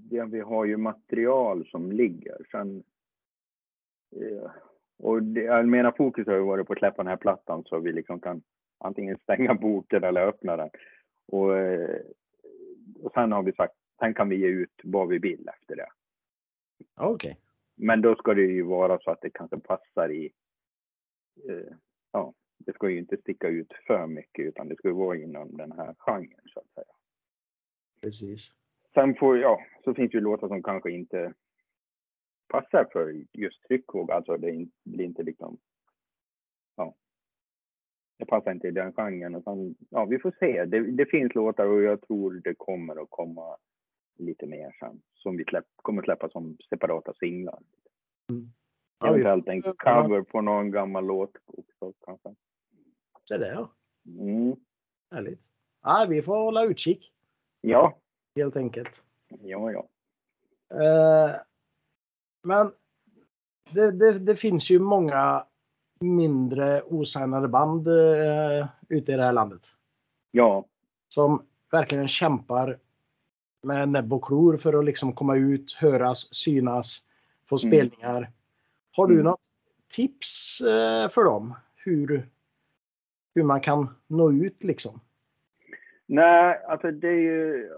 Ja, 0.09 0.25
vi 0.25 0.39
har 0.39 0.65
ju 0.65 0.77
material 0.77 1.67
som 1.71 1.91
ligger. 1.91 2.37
Sen 2.51 2.83
Eh, 4.15 4.51
och 4.97 5.23
det, 5.23 5.41
jag 5.41 5.67
menar 5.67 5.91
fokus 5.91 6.27
har 6.27 6.33
ju 6.33 6.39
varit 6.39 6.67
på 6.67 6.73
att 6.73 6.79
släppa 6.79 7.03
den 7.03 7.09
här 7.09 7.17
plattan 7.17 7.63
så 7.65 7.79
vi 7.79 7.91
liksom 7.91 8.19
kan 8.19 8.41
antingen 8.77 9.17
stänga 9.17 9.53
boken 9.53 10.03
eller 10.03 10.27
öppna 10.27 10.57
den. 10.57 10.69
Och, 11.27 11.57
eh, 11.57 12.01
och 13.03 13.11
sen 13.13 13.31
har 13.31 13.43
vi 13.43 13.53
sagt, 13.53 13.75
sen 13.99 14.13
kan 14.13 14.29
vi 14.29 14.35
ge 14.35 14.47
ut 14.47 14.81
vad 14.83 15.07
vi 15.07 15.17
vill 15.17 15.49
efter 15.49 15.75
det. 15.75 15.87
Okej. 16.95 17.31
Okay. 17.31 17.35
Men 17.75 18.01
då 18.01 18.15
ska 18.15 18.33
det 18.33 18.41
ju 18.41 18.63
vara 18.63 18.99
så 18.99 19.11
att 19.11 19.21
det 19.21 19.29
kanske 19.29 19.59
passar 19.59 20.11
i, 20.11 20.31
eh, 21.49 21.73
ja, 22.11 22.33
det 22.57 22.73
ska 22.73 22.89
ju 22.89 22.99
inte 22.99 23.17
sticka 23.17 23.47
ut 23.47 23.73
för 23.87 24.07
mycket 24.07 24.45
utan 24.45 24.67
det 24.67 24.75
ska 24.75 24.93
vara 24.93 25.17
inom 25.17 25.57
den 25.57 25.71
här 25.71 25.95
genren 25.97 26.41
så 26.45 26.59
att 26.59 26.69
säga. 26.73 26.95
Precis. 28.01 28.51
sen 28.93 29.15
får, 29.15 29.39
ja, 29.39 29.61
så 29.83 29.93
finns 29.93 30.11
det 30.11 30.17
ju 30.17 30.23
låtar 30.23 30.47
som 30.47 30.63
kanske 30.63 30.91
inte 30.91 31.33
passar 32.47 32.89
för 32.91 33.25
just 33.33 33.63
tryckvåg. 33.63 34.11
Alltså 34.11 34.37
det 34.37 34.67
blir 34.83 35.05
inte 35.05 35.23
liksom, 35.23 35.57
ja. 36.75 36.95
Det 38.19 38.25
passar 38.25 38.51
inte 38.51 38.67
i 38.67 38.71
den 38.71 38.93
genren. 38.93 39.35
Och 39.35 39.43
sen, 39.43 39.75
ja, 39.89 40.05
vi 40.05 40.19
får 40.19 40.35
se. 40.39 40.65
Det, 40.65 40.91
det 40.91 41.05
finns 41.05 41.35
låtar 41.35 41.65
och 41.65 41.81
jag 41.81 42.01
tror 42.01 42.41
det 42.43 42.55
kommer 42.57 43.01
att 43.03 43.09
komma 43.09 43.57
lite 44.17 44.45
mer 44.45 44.75
sen. 44.79 45.01
Som 45.13 45.37
vi 45.37 45.43
släpp, 45.43 45.65
kommer 45.75 46.01
släppa 46.01 46.29
som 46.29 46.57
separata 46.69 47.13
singlar. 47.13 47.59
Mm. 48.29 48.51
Eventuellt 49.05 49.47
en 49.47 49.61
cover 49.61 50.21
på 50.21 50.41
någon 50.41 50.71
gammal 50.71 51.05
låt 51.05 51.31
också 51.45 51.93
kanske. 52.05 52.29
Det 53.29 53.37
där 53.37 53.51
ja. 53.51 53.71
Mm. 54.21 54.55
Härligt. 55.11 55.41
Ja, 55.81 56.05
vi 56.09 56.21
får 56.21 56.35
hålla 56.35 56.63
utkik. 56.63 57.11
Ja. 57.61 57.97
Helt 58.35 58.57
enkelt. 58.57 59.03
Ja, 59.27 59.71
ja. 59.71 59.87
Uh, 60.73 61.35
men 62.43 62.71
det, 63.71 63.91
det, 63.91 64.19
det, 64.19 64.35
finns 64.35 64.69
ju 64.71 64.79
många 64.79 65.45
mindre 65.99 66.81
osignade 66.81 67.47
band 67.47 67.87
uh, 67.87 68.65
ute 68.89 69.11
i 69.11 69.15
det 69.15 69.23
här 69.23 69.33
landet. 69.33 69.61
Ja. 70.31 70.65
Som 71.09 71.45
verkligen 71.71 72.07
kämpar 72.07 72.77
med 73.63 73.89
näbb 73.89 74.13
och 74.13 74.23
klor 74.23 74.57
för 74.57 74.79
att 74.79 74.85
liksom 74.85 75.13
komma 75.13 75.35
ut, 75.35 75.73
höras, 75.73 76.33
synas, 76.33 77.03
få 77.49 77.57
mm. 77.63 77.71
spelningar. 77.71 78.17
Mm. 78.17 78.31
Har 78.91 79.07
du 79.07 79.13
mm. 79.13 79.25
något 79.25 79.41
tips 79.91 80.61
uh, 80.61 81.09
för 81.09 81.23
dem? 81.23 81.55
Hur, 81.75 82.29
hur 83.35 83.43
man 83.43 83.61
kan 83.61 83.95
nå 84.07 84.31
ut 84.31 84.63
liksom? 84.63 84.99
Nej, 86.05 86.61
alltså 86.67 86.91
det 86.91 87.07
är 87.07 87.21
ju 87.21 87.69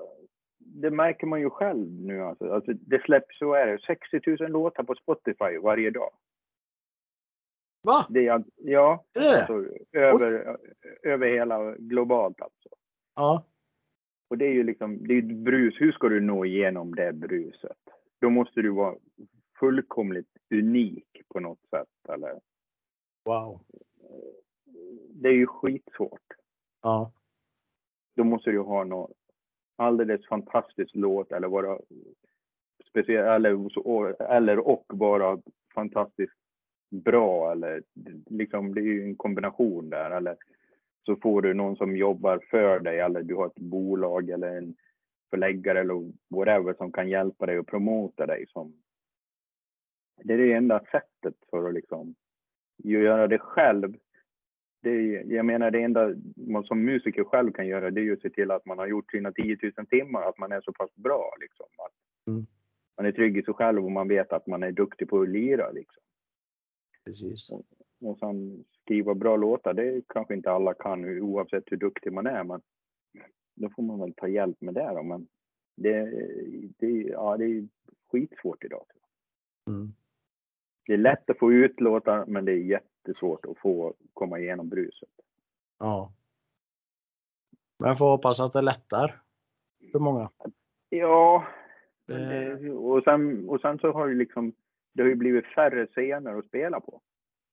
det 0.73 0.91
märker 0.91 1.27
man 1.27 1.39
ju 1.39 1.49
själv 1.49 1.91
nu. 1.91 2.21
Alltså. 2.21 2.53
Alltså, 2.53 2.73
det 2.73 3.01
släpps, 3.01 3.37
så 3.37 3.53
är 3.53 3.67
det, 3.67 3.79
60 3.81 4.21
000 4.39 4.51
låtar 4.51 4.83
på 4.83 4.95
Spotify 4.95 5.57
varje 5.63 5.89
dag. 5.89 6.11
Va? 7.81 8.05
Det 8.09 8.27
är, 8.27 8.43
ja, 8.55 9.05
är 9.13 9.21
det? 9.21 9.39
Alltså, 9.39 9.65
över, 9.91 10.57
över 11.03 11.27
hela 11.27 11.75
globalt 11.75 12.41
alltså. 12.41 12.69
Ja. 13.15 13.45
Och 14.29 14.37
det 14.37 14.45
är 14.45 14.53
ju 14.53 14.63
liksom, 14.63 15.07
det 15.07 15.13
är 15.13 15.17
ett 15.17 15.37
brus. 15.37 15.75
Hur 15.79 15.91
ska 15.91 16.09
du 16.09 16.21
nå 16.21 16.45
igenom 16.45 16.95
det 16.95 17.13
bruset? 17.13 17.77
Då 18.21 18.29
måste 18.29 18.61
du 18.61 18.69
vara 18.69 18.95
fullkomligt 19.59 20.37
unik 20.53 21.21
på 21.27 21.39
något 21.39 21.61
sätt. 21.69 22.09
Eller? 22.09 22.39
Wow. 23.25 23.59
Det 25.09 25.29
är 25.29 25.33
ju 25.33 25.47
skitsvårt. 25.47 26.33
Ja. 26.81 27.11
Då 28.15 28.23
måste 28.23 28.51
du 28.51 28.59
ha 28.59 28.83
något 28.83 29.11
alldeles 29.75 30.27
fantastisk 30.27 30.91
låt 30.93 31.31
eller 31.31 31.47
vara 31.47 31.79
speciell 32.89 33.45
eller, 33.45 34.21
eller 34.21 34.59
och 34.59 34.85
vara 34.87 35.41
fantastiskt 35.75 36.40
bra 36.91 37.51
eller 37.51 37.83
liksom 38.29 38.73
det 38.73 38.81
är 38.81 38.85
ju 38.85 39.03
en 39.03 39.15
kombination 39.15 39.89
där 39.89 40.11
eller 40.11 40.35
så 41.05 41.15
får 41.15 41.41
du 41.41 41.53
någon 41.53 41.75
som 41.75 41.97
jobbar 41.97 42.39
för 42.49 42.79
dig 42.79 42.99
eller 42.99 43.23
du 43.23 43.35
har 43.35 43.47
ett 43.47 43.59
bolag 43.59 44.29
eller 44.29 44.57
en 44.57 44.75
förläggare 45.29 45.79
eller 45.79 46.11
whatever 46.29 46.73
som 46.73 46.91
kan 46.91 47.09
hjälpa 47.09 47.45
dig 47.45 47.59
och 47.59 47.67
promota 47.67 48.25
dig 48.25 48.45
som 48.47 48.73
det 50.23 50.33
är 50.33 50.37
det 50.37 50.53
enda 50.53 50.79
sättet 50.79 51.35
för 51.49 51.67
att 51.67 51.73
liksom 51.73 52.15
göra 52.83 53.27
det 53.27 53.39
själv 53.39 53.95
det 54.81 54.89
är, 54.89 55.33
jag 55.33 55.45
menar 55.45 55.71
det 55.71 55.83
enda 55.83 56.15
man 56.35 56.63
som 56.63 56.85
musiker 56.85 57.23
själv 57.23 57.51
kan 57.51 57.67
göra 57.67 57.91
det 57.91 58.01
är 58.01 58.03
ju 58.03 58.13
att 58.13 58.21
se 58.21 58.29
till 58.29 58.51
att 58.51 58.65
man 58.65 58.77
har 58.77 58.87
gjort 58.87 59.11
sina 59.11 59.31
10 59.31 59.57
000 59.77 59.85
timmar, 59.85 60.21
att 60.21 60.37
man 60.37 60.51
är 60.51 60.61
så 60.61 60.73
pass 60.73 60.95
bra 60.95 61.33
liksom. 61.39 61.65
Att 61.77 62.27
mm. 62.27 62.45
Man 62.97 63.05
är 63.05 63.11
trygg 63.11 63.37
i 63.37 63.43
sig 63.43 63.53
själv 63.53 63.85
och 63.85 63.91
man 63.91 64.07
vet 64.07 64.33
att 64.33 64.47
man 64.47 64.63
är 64.63 64.71
duktig 64.71 65.09
på 65.09 65.21
att 65.21 65.29
lira 65.29 65.71
liksom. 65.71 66.00
Precis. 67.05 67.49
Och, 67.99 68.17
sen 68.19 68.65
skriva 68.81 69.13
bra 69.13 69.35
låtar, 69.35 69.73
det 69.73 70.01
kanske 70.07 70.33
inte 70.33 70.51
alla 70.51 70.73
kan 70.73 71.19
oavsett 71.19 71.63
hur 71.71 71.77
duktig 71.77 72.13
man 72.13 72.27
är 72.27 72.43
men 72.43 72.61
då 73.55 73.69
får 73.69 73.83
man 73.83 73.99
väl 73.99 74.13
ta 74.13 74.27
hjälp 74.27 74.61
med 74.61 74.73
det 74.73 74.93
då. 74.95 75.03
Men 75.03 75.27
det, 75.75 76.05
det, 76.77 76.87
ja, 76.87 77.37
det 77.37 77.45
är 77.45 77.67
skitsvårt 78.11 78.63
idag. 78.63 78.85
Mm. 79.67 79.93
Det 80.85 80.93
är 80.93 80.97
lätt 80.97 81.29
att 81.29 81.39
få 81.39 81.53
ut 81.53 81.79
låtar 81.79 82.25
men 82.25 82.45
det 82.45 82.51
är 82.51 82.57
jätte 82.57 82.91
jättesvårt 83.01 83.45
att 83.45 83.57
få 83.57 83.93
komma 84.13 84.39
igenom 84.39 84.69
bruset. 84.69 85.09
Ja. 85.79 86.11
Men 87.77 87.95
får 87.95 88.09
hoppas 88.09 88.39
att 88.39 88.53
det 88.53 88.61
lättar 88.61 89.21
för 89.91 89.99
många. 89.99 90.29
Ja. 90.89 91.47
Det... 92.05 92.71
Och, 92.71 93.03
sen, 93.03 93.49
och 93.49 93.61
sen 93.61 93.79
så 93.79 93.91
har 93.91 94.07
ju 94.07 94.15
liksom, 94.15 94.53
det 94.93 95.01
har 95.01 95.09
ju 95.09 95.15
blivit 95.15 95.45
färre 95.45 95.87
scener 95.87 96.37
att 96.37 96.45
spela 96.45 96.79
på. 96.79 97.01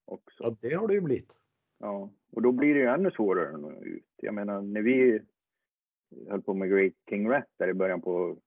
Också. 0.05 0.45
Ja, 0.45 0.57
det 0.61 0.75
har 0.75 0.89
det 0.89 0.95
ju 0.95 1.01
blivit. 1.01 1.33
Ja, 1.79 2.11
och 2.33 2.43
då 2.43 2.53
blir 2.53 2.75
det 2.75 2.81
ju 2.81 2.87
ännu 2.87 3.11
svårare 3.11 3.55
att 3.55 3.61
nå 3.61 3.83
ut. 3.83 4.07
Jag 4.17 4.35
menar, 4.35 4.63
när 4.63 4.83
vi 4.83 5.21
höll 6.29 6.43
på 6.43 6.55
med 6.55 6.71
Great 6.71 6.95
King 7.09 7.29
Rat 7.31 7.51
där 7.57 7.69
i 7.69 7.75
början 7.75 8.01
på 8.01 8.39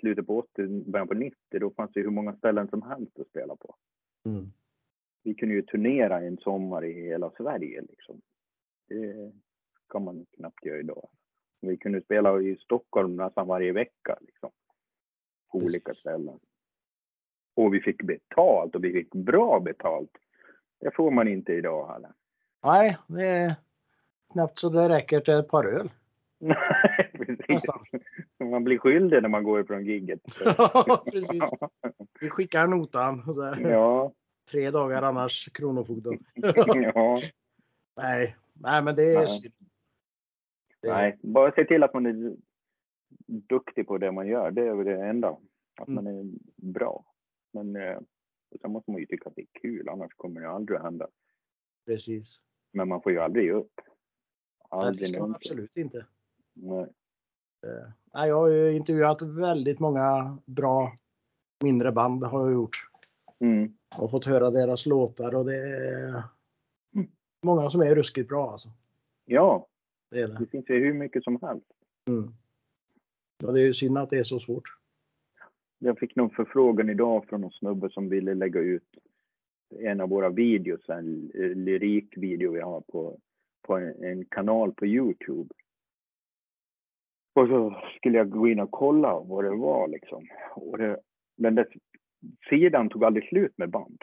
slutet 0.00 0.26
på 0.26 0.38
80, 0.38 0.90
början 0.90 1.08
på 1.08 1.14
90, 1.14 1.36
då 1.50 1.70
fanns 1.70 1.92
det 1.92 2.00
hur 2.00 2.10
många 2.10 2.36
ställen 2.36 2.68
som 2.68 2.82
helst 2.82 3.18
att 3.18 3.28
spela 3.28 3.56
på. 3.56 3.76
Mm 4.26 4.52
vi 5.22 5.34
kunde 5.34 5.54
ju 5.54 5.62
turnera 5.62 6.20
en 6.20 6.38
sommar 6.38 6.84
i 6.84 6.92
hela 6.92 7.30
Sverige 7.30 7.80
liksom. 7.80 8.20
Det 8.88 9.32
kan 9.88 10.04
man 10.04 10.26
knappt 10.36 10.64
göra 10.64 10.80
idag. 10.80 11.08
Vi 11.60 11.76
kunde 11.76 12.02
spela 12.02 12.40
i 12.40 12.56
Stockholm 12.56 13.16
nästan 13.16 13.46
varje 13.46 13.72
vecka 13.72 14.18
liksom. 14.20 14.50
På 15.50 15.58
olika 15.58 15.94
ställen. 15.94 16.38
Och 17.54 17.74
vi 17.74 17.80
fick 17.80 18.02
betalt 18.02 18.74
och 18.74 18.84
vi 18.84 18.92
fick 18.92 19.14
bra 19.14 19.60
betalt. 19.60 20.10
Det 20.80 20.94
får 20.94 21.10
man 21.10 21.28
inte 21.28 21.52
idag 21.52 21.92
heller. 21.92 22.12
Nej, 22.64 22.98
det 23.06 23.26
är 23.26 23.54
knappt 24.32 24.58
så 24.58 24.68
det 24.68 24.88
räcker 24.88 25.20
till 25.20 25.34
ett 25.34 25.48
par 25.48 25.64
öl. 25.64 25.90
Nej, 26.38 27.10
precis. 27.18 27.62
Man 28.50 28.64
blir 28.64 28.78
skyldig 28.78 29.22
när 29.22 29.28
man 29.28 29.44
går 29.44 29.60
ifrån 29.60 29.84
gigget. 29.84 30.20
ja, 30.44 31.04
precis. 31.12 31.44
Vi 32.20 32.30
skickar 32.30 32.66
notan. 32.66 33.22
Ja, 33.62 34.12
tre 34.50 34.70
dagar 34.70 35.02
annars 35.02 35.48
Kronofogden. 35.52 36.18
ja. 36.94 37.18
Nej, 37.96 38.36
nej 38.52 38.82
men 38.82 38.96
det 38.96 39.14
är 39.14 39.26
synd. 39.26 39.54
Nej, 40.82 41.18
bara 41.22 41.52
se 41.52 41.64
till 41.64 41.82
att 41.82 41.94
man 41.94 42.06
är 42.06 42.36
duktig 43.26 43.86
på 43.86 43.98
det 43.98 44.12
man 44.12 44.26
gör. 44.26 44.50
Det 44.50 44.66
är 44.66 44.74
väl 44.74 44.86
det 44.86 45.04
enda. 45.04 45.36
Att 45.80 45.88
mm. 45.88 46.04
man 46.04 46.06
är 46.06 46.24
bra. 46.56 47.04
Men 47.52 47.76
eh, 47.76 47.98
sen 48.60 48.72
måste 48.72 48.90
man 48.90 49.00
ju 49.00 49.06
tycka 49.06 49.28
att 49.28 49.36
det 49.36 49.42
är 49.42 49.60
kul, 49.60 49.88
annars 49.88 50.14
kommer 50.16 50.40
det 50.40 50.50
aldrig 50.50 50.76
att 50.76 50.84
hända. 50.84 51.08
Precis. 51.86 52.40
Men 52.72 52.88
man 52.88 53.02
får 53.02 53.12
ju 53.12 53.18
aldrig 53.18 53.44
ge 53.44 53.52
upp. 53.52 53.80
Aldrig 54.68 55.12
Nej, 55.12 55.20
det 55.20 55.26
ska 55.26 55.34
absolut 55.34 55.76
inte. 55.76 56.06
Nej. 56.52 56.86
Eh, 57.66 57.88
nej, 58.14 58.28
jag 58.28 58.36
har 58.36 58.48
ju 58.48 58.72
intervjuat 58.72 59.22
väldigt 59.22 59.80
många 59.80 60.38
bra 60.46 60.96
mindre 61.62 61.92
band 61.92 62.24
har 62.24 62.40
jag 62.40 62.52
gjort. 62.52 62.76
Mm. 63.38 63.76
Och 63.96 64.10
fått 64.10 64.24
höra 64.24 64.50
deras 64.50 64.86
låtar 64.86 65.34
och 65.34 65.44
det 65.44 65.56
är 65.56 66.22
många 67.42 67.70
som 67.70 67.80
är 67.80 67.94
ruskigt 67.94 68.28
bra 68.28 68.52
alltså. 68.52 68.68
Ja, 69.24 69.66
det, 70.10 70.20
är 70.20 70.28
det. 70.28 70.38
det 70.38 70.46
finns 70.46 70.70
ju 70.70 70.84
hur 70.84 70.94
mycket 70.94 71.24
som 71.24 71.38
helst. 71.42 71.66
Mm. 72.08 72.34
Ja, 73.38 73.52
det 73.52 73.60
är 73.60 73.64
ju 73.64 73.74
synd 73.74 73.98
att 73.98 74.10
det 74.10 74.18
är 74.18 74.24
så 74.24 74.40
svårt. 74.40 74.81
Jag 75.84 75.98
fick 75.98 76.16
någon 76.16 76.30
förfrågan 76.30 76.90
idag 76.90 77.24
från 77.28 77.40
någon 77.40 77.50
snubbe 77.50 77.90
som 77.90 78.08
ville 78.08 78.34
lägga 78.34 78.60
ut 78.60 78.88
en 79.78 80.00
av 80.00 80.08
våra 80.08 80.28
videos, 80.28 80.88
en 80.88 81.30
lyrikvideo 81.34 82.52
vi 82.52 82.60
har 82.60 82.80
på, 82.80 83.18
på 83.62 83.76
en, 83.76 84.04
en, 84.04 84.24
kanal 84.24 84.72
på 84.72 84.86
Youtube. 84.86 85.54
Och 87.34 87.48
så 87.48 87.76
skulle 87.96 88.18
jag 88.18 88.30
gå 88.30 88.48
in 88.48 88.60
och 88.60 88.70
kolla 88.70 89.20
vad 89.20 89.44
det 89.44 89.56
var 89.56 89.88
liksom. 89.88 90.28
Och 90.54 90.78
det, 90.78 91.00
den 91.36 91.54
där 91.54 91.66
sidan 92.48 92.88
tog 92.88 93.04
aldrig 93.04 93.28
slut 93.28 93.58
med 93.58 93.70
band. 93.70 94.02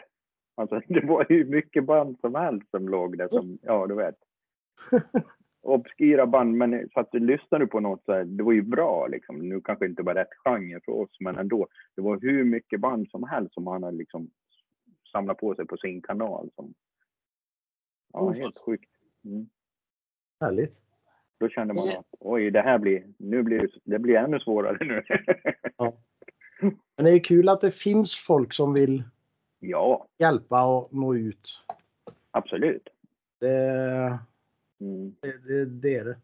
Alltså 0.54 0.80
det 0.88 1.06
var 1.06 1.26
ju 1.30 1.44
mycket 1.44 1.84
band 1.84 2.18
som 2.20 2.34
helst 2.34 2.70
som 2.70 2.88
låg 2.88 3.18
där 3.18 3.28
som, 3.28 3.58
ja 3.62 3.86
du 3.86 3.94
vet. 3.94 4.16
Obskyra 5.62 6.26
band, 6.26 6.56
men 6.56 6.88
så 6.94 7.00
att 7.00 7.12
du 7.12 7.18
lyssnade 7.18 7.66
på 7.66 7.80
något 7.80 8.04
så 8.04 8.12
här, 8.12 8.24
det 8.24 8.42
var 8.42 8.52
ju 8.52 8.62
bra 8.62 9.06
liksom. 9.06 9.48
Nu 9.48 9.60
kanske 9.60 9.86
inte 9.86 10.02
var 10.02 10.14
rätt 10.14 10.34
genre 10.44 10.80
för 10.84 10.92
oss, 10.92 11.20
men 11.20 11.38
ändå. 11.38 11.68
Det 11.96 12.02
var 12.02 12.20
hur 12.20 12.44
mycket 12.44 12.80
band 12.80 13.10
som 13.10 13.24
helst 13.24 13.54
som 13.54 13.66
han 13.66 13.82
hade 13.82 13.96
liksom 13.96 14.30
samlat 15.12 15.38
på 15.38 15.54
sig 15.54 15.66
på 15.66 15.76
sin 15.76 16.02
kanal. 16.02 16.50
Som, 16.54 16.74
ja, 18.12 18.20
oh, 18.20 18.34
helt 18.34 18.58
sjukt. 18.58 18.90
Mm. 19.24 19.48
Härligt. 20.40 20.76
Då 21.38 21.48
kände 21.48 21.74
man 21.74 21.88
att 21.88 22.06
oj, 22.18 22.50
det 22.50 22.60
här 22.60 22.78
blir, 22.78 23.06
nu 23.18 23.42
blir 23.42 23.68
det, 23.84 23.98
blir 23.98 24.16
ännu 24.16 24.40
svårare 24.40 24.84
nu. 24.84 25.02
ja. 25.76 25.96
Men 26.96 27.04
det 27.04 27.10
är 27.10 27.24
kul 27.24 27.48
att 27.48 27.60
det 27.60 27.70
finns 27.70 28.16
folk 28.16 28.52
som 28.52 28.74
vill 28.74 29.02
ja. 29.58 30.06
hjälpa 30.18 30.66
och 30.66 30.94
nå 30.94 31.14
ut. 31.14 31.64
Absolut. 32.30 32.88
Det, 33.38 34.18
mm. 34.80 35.14
det, 35.20 35.64
det, 35.64 35.94
är 35.94 36.04
det. 36.04 36.18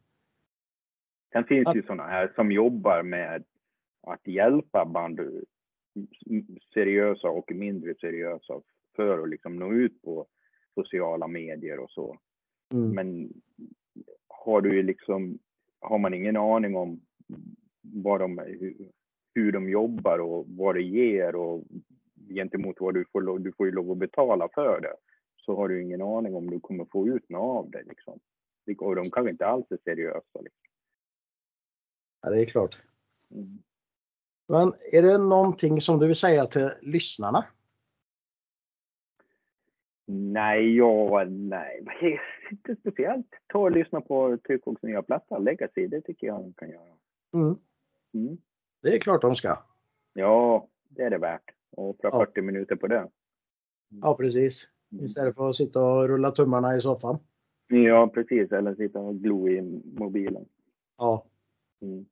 Sen 1.32 1.44
finns 1.44 1.64
det 1.64 1.74
ju 1.74 1.82
sådana 1.82 2.06
här 2.06 2.32
som 2.34 2.52
jobbar 2.52 3.02
med 3.02 3.44
att 4.02 4.26
hjälpa 4.26 4.84
band 4.84 5.20
seriösa 6.74 7.28
och 7.28 7.52
mindre 7.52 7.94
seriösa 7.94 8.60
för 8.96 9.22
att 9.22 9.28
liksom 9.28 9.56
nå 9.56 9.72
ut 9.72 10.02
på 10.02 10.26
sociala 10.74 11.26
medier 11.26 11.78
och 11.78 11.90
så. 11.90 12.18
Mm. 12.74 12.90
Men 12.90 13.32
har 14.28 14.60
du 14.60 14.76
ju 14.76 14.82
liksom, 14.82 15.38
har 15.80 15.98
man 15.98 16.14
ingen 16.14 16.36
aning 16.36 16.76
om 16.76 17.00
vad 17.82 18.20
de, 18.20 18.38
hur, 18.38 18.90
hur 19.34 19.52
de 19.52 19.70
jobbar 19.70 20.18
och 20.18 20.46
vad 20.48 20.74
det 20.74 20.82
ger 20.82 21.34
och 21.34 21.64
gentemot 22.28 22.76
vad 22.80 22.94
du 22.94 23.04
får, 23.12 23.38
du 23.38 23.52
får 23.52 23.66
ju 23.66 23.72
lov 23.72 23.90
att 23.90 23.98
betala 23.98 24.48
för 24.54 24.80
det, 24.80 24.94
så 25.36 25.56
har 25.56 25.68
du 25.68 25.82
ingen 25.82 26.02
aning 26.02 26.34
om 26.34 26.50
du 26.50 26.60
kommer 26.60 26.84
få 26.84 27.08
ut 27.08 27.28
något 27.28 27.64
av 27.64 27.70
det 27.70 27.82
liksom. 27.82 28.18
Och 28.78 28.96
de 28.96 29.10
kanske 29.10 29.30
inte 29.30 29.46
alls 29.46 29.66
är 29.70 29.78
seriösa. 29.84 30.40
Liksom. 30.40 30.60
Ja, 32.22 32.30
det 32.30 32.40
är 32.40 32.44
klart. 32.44 32.78
Mm. 33.30 33.58
Men 34.48 34.72
är 34.92 35.02
det 35.02 35.18
någonting 35.18 35.80
som 35.80 35.98
du 35.98 36.06
vill 36.06 36.16
säga 36.16 36.46
till 36.46 36.70
lyssnarna? 36.82 37.44
Nej, 40.08 40.76
ja, 40.76 41.24
nej, 41.24 41.84
inte 42.50 42.76
speciellt. 42.80 43.26
Ta 43.46 43.58
och 43.58 43.72
lyssna 43.72 44.00
på 44.00 44.38
Tryckkoks 44.46 44.82
nya 44.82 45.02
platta, 45.02 45.38
Legacy. 45.38 45.86
Det 45.86 46.00
tycker 46.00 46.26
jag 46.26 46.40
de 46.40 46.52
kan 46.52 46.70
göra. 46.70 46.96
Mm. 47.34 47.56
Mm. 48.14 48.38
Det 48.82 48.94
är 48.94 48.98
klart 48.98 49.22
de 49.22 49.36
ska. 49.36 49.58
Ja, 50.12 50.68
det 50.88 51.02
är 51.02 51.10
det 51.10 51.18
värt. 51.18 51.50
Och 51.70 51.90
offra 51.90 52.10
ja. 52.12 52.26
40 52.26 52.42
minuter 52.42 52.76
på 52.76 52.86
det. 52.86 53.10
Ja, 53.88 54.16
precis. 54.16 54.68
Mm. 54.92 55.04
Istället 55.04 55.34
för 55.36 55.50
att 55.50 55.56
sitta 55.56 55.84
och 55.84 56.08
rulla 56.08 56.30
tummarna 56.30 56.76
i 56.76 56.80
soffan. 56.80 57.18
Ja, 57.66 58.08
precis. 58.14 58.52
Eller 58.52 58.74
sitta 58.74 58.98
och 59.00 59.16
glo 59.16 59.48
i 59.48 59.62
mobilen. 59.84 60.48
Ja. 60.96 61.26
Mm. 61.80 62.06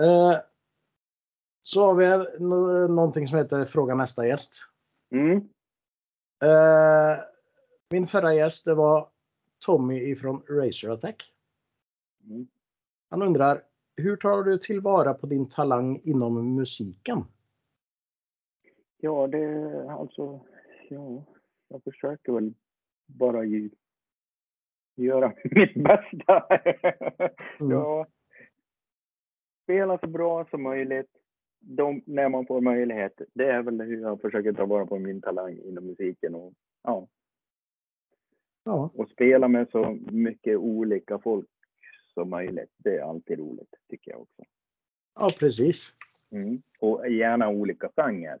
Eh, 0.00 0.38
så 1.62 1.86
har 1.86 1.94
vi 1.94 2.38
någonting 2.88 3.28
som 3.28 3.38
heter 3.38 3.64
Fråga 3.64 3.94
nästa 3.94 4.26
gäst. 4.26 4.54
Mm. 5.10 5.36
Eh, 6.42 7.18
min 7.90 8.06
förra 8.06 8.34
gäst 8.34 8.64
det 8.64 8.74
var 8.74 9.08
Tommy 9.58 10.00
ifrån 10.00 10.42
Racer 10.48 10.90
Attack. 10.90 11.32
Mm. 12.24 12.46
Han 13.10 13.22
undrar, 13.22 13.62
hur 13.96 14.16
tar 14.16 14.42
du 14.42 14.58
tillvara 14.58 15.14
på 15.14 15.26
din 15.26 15.48
talang 15.48 16.00
inom 16.04 16.54
musiken? 16.54 17.24
Ja, 18.96 19.26
det 19.26 19.90
alltså, 19.90 20.40
ja, 20.88 21.24
jag 21.68 21.82
försöker 21.82 22.32
väl 22.32 22.54
bara 23.06 23.44
ge, 23.44 23.70
göra 24.96 25.32
mitt 25.44 25.74
bästa. 25.74 26.46
Mm. 27.60 27.72
ja, 27.72 28.06
spela 29.62 29.98
så 29.98 30.06
bra 30.06 30.46
som 30.50 30.62
möjligt. 30.62 31.10
De, 31.60 32.02
när 32.06 32.28
man 32.28 32.46
får 32.46 32.60
möjlighet. 32.60 33.20
Det 33.34 33.50
är 33.50 33.62
väl 33.62 33.80
hur 33.80 34.02
jag 34.02 34.20
försöker 34.20 34.52
ta 34.52 34.66
vara 34.66 34.86
på 34.86 34.98
min 34.98 35.20
talang 35.20 35.58
inom 35.58 35.86
musiken. 35.86 36.34
Och, 36.34 36.52
ja. 36.82 37.08
Ja. 38.64 38.90
och 38.94 39.08
spela 39.08 39.48
med 39.48 39.68
så 39.70 39.98
mycket 40.10 40.56
olika 40.56 41.18
folk 41.18 41.48
som 42.14 42.30
möjligt. 42.30 42.70
Det 42.76 42.96
är 42.96 43.02
alltid 43.02 43.38
roligt, 43.38 43.74
tycker 43.88 44.10
jag 44.10 44.20
också. 44.20 44.42
Ja, 45.14 45.30
precis. 45.38 45.92
Mm. 46.30 46.62
Och 46.80 47.08
gärna 47.08 47.48
olika 47.48 47.90
genrer. 47.96 48.38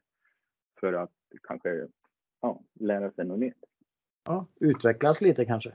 För 0.80 0.92
att 0.92 1.12
kanske 1.42 1.88
ja, 2.40 2.62
lära 2.74 3.10
sig 3.10 3.24
något 3.24 3.38
nytt. 3.38 3.64
Ja, 4.24 4.46
utvecklas 4.60 5.20
lite 5.20 5.44
kanske? 5.44 5.72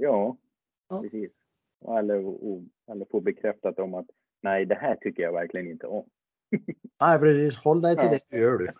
Ja, 0.00 0.36
ja. 0.88 1.02
precis. 1.02 1.32
Eller, 1.98 2.26
och, 2.26 2.62
eller 2.90 3.06
få 3.10 3.20
bekräftat 3.20 3.78
om 3.78 3.94
att 3.94 4.06
nej, 4.40 4.66
det 4.66 4.74
här 4.74 4.96
tycker 4.96 5.22
jag 5.22 5.32
verkligen 5.32 5.70
inte 5.70 5.86
om. 5.86 6.10
Nej, 7.00 7.18
precis. 7.18 7.56
Håll 7.56 7.80
dig 7.80 7.96
till 7.96 8.08
ja. 8.12 8.18
det 8.28 8.38
gör 8.38 8.58
du. 8.58 8.64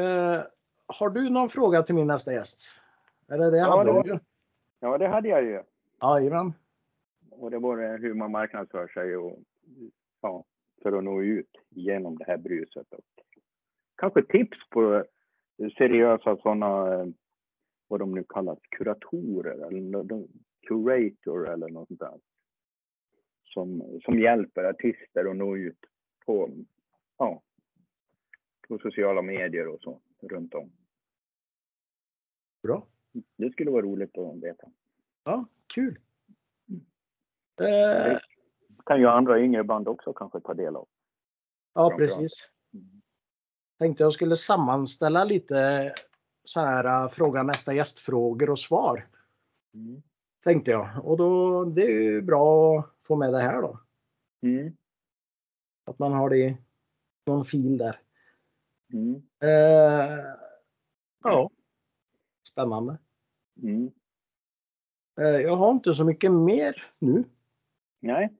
uh, 0.00 0.42
har 0.86 1.10
du 1.10 1.30
någon 1.30 1.48
fråga 1.48 1.82
till 1.82 1.94
min 1.94 2.06
nästa 2.06 2.32
gäst? 2.32 2.70
Eller 3.28 3.50
det 3.50 3.58
ja, 3.58 3.78
hade 3.78 4.02
du 4.02 4.18
Ja, 4.80 4.98
det 4.98 5.08
hade 5.08 5.28
jag 5.28 5.44
ju. 5.44 5.62
Jajamän. 6.02 6.52
Och 7.30 7.50
det 7.50 7.58
var 7.58 7.98
hur 7.98 8.14
man 8.14 8.30
marknadsför 8.30 8.88
sig 8.88 9.16
och 9.16 9.38
ja, 10.20 10.44
för 10.82 10.98
att 10.98 11.04
nå 11.04 11.22
ut 11.22 11.56
genom 11.68 12.18
det 12.18 12.24
här 12.24 12.36
bruset. 12.36 12.92
Och 12.92 13.04
kanske 13.96 14.22
tips 14.22 14.58
på 14.70 15.04
seriösa 15.68 16.36
sådana, 16.36 17.12
vad 17.88 18.00
de 18.00 18.14
nu 18.14 18.24
kallas, 18.28 18.58
kuratorer 18.70 19.50
eller 19.50 20.26
curator 20.68 21.48
eller 21.48 21.68
något 21.68 21.88
sånt 21.88 22.00
där. 22.00 22.20
Som, 23.44 23.98
som 24.04 24.20
hjälper 24.20 24.64
artister 24.64 25.30
att 25.30 25.36
nå 25.36 25.56
ut 25.56 25.78
på, 26.26 26.50
ja, 27.18 27.42
på 28.68 28.78
sociala 28.78 29.22
medier 29.22 29.68
och 29.68 29.80
så 29.80 30.00
runt 30.22 30.54
om. 30.54 30.72
Bra. 32.62 32.86
Det 33.36 33.52
skulle 33.52 33.70
vara 33.70 33.82
roligt 33.82 34.18
att 34.18 34.42
veta. 34.42 34.68
Ja, 35.24 35.46
kul. 35.66 35.98
Mm. 36.68 38.10
Eh. 38.12 38.18
kan 38.86 39.00
ju 39.00 39.06
andra 39.06 39.40
yngre 39.40 39.64
band 39.64 39.88
också 39.88 40.12
kanske 40.12 40.40
ta 40.40 40.54
del 40.54 40.76
av. 40.76 40.88
Ja, 41.74 41.94
precis. 41.96 42.50
Tänkte 43.80 44.02
jag 44.02 44.12
skulle 44.12 44.36
sammanställa 44.36 45.24
lite 45.24 45.90
så 46.44 46.60
här 46.60 47.04
äh, 47.04 47.08
fråga 47.08 47.42
nästa 47.42 47.74
gästfrågor 47.74 48.50
och 48.50 48.58
svar. 48.58 49.08
Mm. 49.74 50.02
Tänkte 50.44 50.70
jag. 50.70 51.04
Och 51.04 51.16
då, 51.16 51.64
det 51.64 51.82
är 51.82 52.02
ju 52.02 52.22
bra 52.22 52.78
att 52.78 53.06
få 53.06 53.16
med 53.16 53.32
det 53.32 53.42
här 53.42 53.62
då. 53.62 53.80
Mm. 54.42 54.76
Att 55.84 55.98
man 55.98 56.12
har 56.12 56.30
det 56.30 56.38
i 56.38 56.56
någon 57.26 57.44
fil 57.44 57.78
där. 57.78 58.00
Mm. 58.92 59.22
Eh, 59.42 60.24
ja. 61.24 61.50
Spännande. 62.52 62.98
Mm. 63.62 63.90
Eh, 65.20 65.40
jag 65.40 65.56
har 65.56 65.70
inte 65.70 65.94
så 65.94 66.04
mycket 66.04 66.32
mer 66.32 66.92
nu. 66.98 67.24
Nej. 68.00 68.34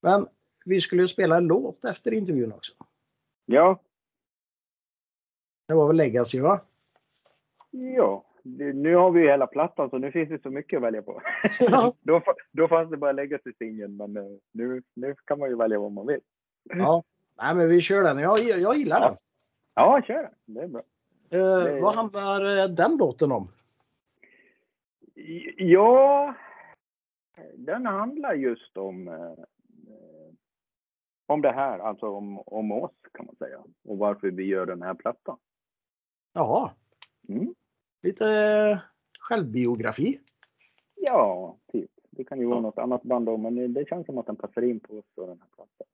Men 0.00 0.28
vi 0.64 0.80
skulle 0.80 1.02
ju 1.02 1.08
spela 1.08 1.36
en 1.36 1.46
låt 1.46 1.84
efter 1.84 2.14
intervjun 2.14 2.52
också. 2.52 2.72
Ja. 3.46 3.82
Det 5.72 5.76
var 5.76 5.86
väl 5.86 5.96
Legacy 5.96 6.40
va? 6.40 6.60
Ja, 7.70 8.24
nu 8.74 8.94
har 8.94 9.10
vi 9.10 9.20
ju 9.20 9.26
hela 9.26 9.46
plattan 9.46 9.90
så 9.90 9.98
nu 9.98 10.12
finns 10.12 10.28
det 10.28 10.42
så 10.42 10.50
mycket 10.50 10.76
att 10.76 10.82
välja 10.82 11.02
på. 11.02 11.22
Ja. 11.60 11.94
då, 12.00 12.22
då 12.52 12.68
fanns 12.68 12.90
det 12.90 12.96
bara 12.96 13.12
Legacy-singeln 13.12 13.96
men 13.96 14.16
eh, 14.16 14.22
nu, 14.52 14.82
nu 14.94 15.14
kan 15.24 15.38
man 15.38 15.48
ju 15.48 15.56
välja 15.56 15.78
vad 15.78 15.92
man 15.92 16.06
vill. 16.06 16.20
Ja, 16.64 17.02
Nej, 17.36 17.54
men 17.54 17.68
vi 17.68 17.80
kör 17.80 18.04
den. 18.04 18.18
Jag, 18.18 18.38
jag 18.38 18.76
gillar 18.76 19.00
ja. 19.00 19.08
den. 19.08 19.16
Ja, 19.74 20.02
kör 20.06 20.22
den. 20.22 20.54
Det 20.54 20.62
är 20.62 20.68
bra. 20.68 20.82
Eh, 21.30 21.64
det... 21.64 21.80
Vad 21.80 21.94
handlar 21.94 22.58
eh, 22.58 22.68
den 22.68 22.96
låten 22.96 23.32
om? 23.32 23.48
Ja, 25.56 26.34
den 27.54 27.86
handlar 27.86 28.34
just 28.34 28.76
om 28.76 29.08
eh, 29.08 29.44
om 31.26 31.42
det 31.42 31.52
här, 31.52 31.78
alltså 31.78 32.06
om, 32.06 32.42
om 32.46 32.72
oss 32.72 32.94
kan 33.12 33.26
man 33.26 33.36
säga. 33.36 33.58
Och 33.84 33.98
varför 33.98 34.30
vi 34.30 34.44
gör 34.44 34.66
den 34.66 34.82
här 34.82 34.94
plattan. 34.94 35.38
Jaha. 36.32 36.70
Mm. 37.28 37.54
Lite 38.02 38.82
självbiografi. 39.18 40.20
Ja, 40.94 41.56
typ. 41.72 41.90
Det 42.10 42.24
kan 42.24 42.40
ju 42.40 42.46
vara 42.46 42.56
ja. 42.56 42.60
något 42.60 42.78
annat 42.78 43.02
band 43.02 43.26
då, 43.26 43.36
men 43.36 43.74
det 43.74 43.88
känns 43.88 44.06
som 44.06 44.18
att 44.18 44.26
den 44.26 44.36
passar 44.36 44.62
in 44.62 44.80
på 44.80 44.98
oss 44.98 45.04
och 45.16 45.26
den 45.26 45.40
här 45.40 45.48
plattan. 45.54 45.86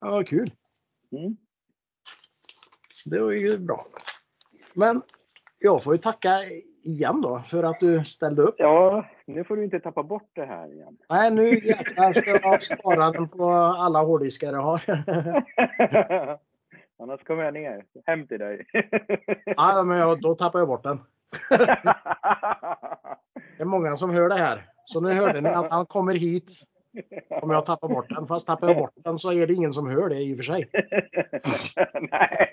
Ja, 0.00 0.24
kul. 0.24 0.52
Mm. 1.12 1.36
Det 3.04 3.18
var 3.18 3.32
ju 3.32 3.58
bra. 3.58 3.86
Men 4.74 5.02
jag 5.58 5.82
får 5.82 5.94
ju 5.94 5.98
tacka 5.98 6.30
igen 6.82 7.20
då 7.20 7.40
för 7.40 7.62
att 7.62 7.80
du 7.80 8.04
ställde 8.04 8.42
upp. 8.42 8.54
Ja, 8.58 9.06
nu 9.26 9.44
får 9.44 9.56
du 9.56 9.64
inte 9.64 9.80
tappa 9.80 10.02
bort 10.02 10.30
det 10.32 10.44
här 10.44 10.72
igen. 10.72 10.98
Nej, 11.08 11.30
nu 11.30 11.66
jäklar 11.66 12.12
ska 12.12 12.30
jag 12.30 12.62
spara 12.62 13.10
den 13.10 13.28
på 13.28 13.50
alla 13.54 14.02
hårddiskar 14.02 14.52
jag 14.52 14.62
har. 14.62 14.82
Annars 17.02 17.24
kommer 17.24 17.44
jag 17.44 17.54
ner 17.54 17.84
hem 18.06 18.26
till 18.26 18.38
dig. 18.38 18.66
ja, 19.44 19.82
men 19.82 19.98
jag, 19.98 20.20
då 20.20 20.34
tappar 20.34 20.58
jag 20.58 20.68
bort 20.68 20.82
den. 20.82 21.00
det 23.56 23.62
är 23.62 23.64
många 23.64 23.96
som 23.96 24.10
hör 24.10 24.28
det 24.28 24.34
här. 24.34 24.70
Så 24.84 25.00
nu 25.00 25.12
hörde 25.12 25.40
ni 25.40 25.48
att 25.48 25.70
han 25.70 25.86
kommer 25.86 26.14
hit 26.14 26.52
om 27.28 27.50
jag 27.50 27.66
tappar 27.66 27.88
bort 27.88 28.08
den. 28.08 28.26
Fast 28.26 28.46
tappar 28.46 28.66
jag 28.68 28.76
bort 28.76 28.92
den 28.94 29.18
så 29.18 29.32
är 29.32 29.46
det 29.46 29.54
ingen 29.54 29.74
som 29.74 29.90
hör 29.90 30.08
det 30.08 30.20
i 30.20 30.32
och 30.32 30.36
för 30.36 30.42
sig. 30.42 30.70
Nej. 32.10 32.52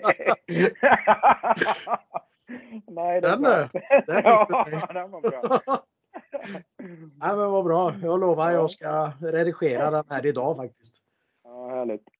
Nej, 2.86 3.20
den 3.20 3.42
du! 3.42 3.68
Den 4.06 4.22
ja, 4.24 4.66
den 4.92 5.10
var 5.10 5.20
bra. 5.20 5.60
Nej, 7.16 7.36
men 7.36 7.50
vad 7.50 7.64
bra. 7.64 7.94
Jag 8.02 8.20
lovar 8.20 8.50
jag 8.50 8.70
ska 8.70 9.12
redigera 9.20 9.90
den 9.90 10.04
här 10.08 10.26
idag 10.26 10.56
faktiskt. 10.56 10.94
Ja, 11.44 11.68
härligt. 11.68 12.19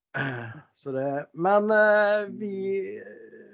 Så 0.73 0.91
det, 0.91 1.27
men 1.31 1.71
eh, 1.71 2.29
vi, 2.29 3.03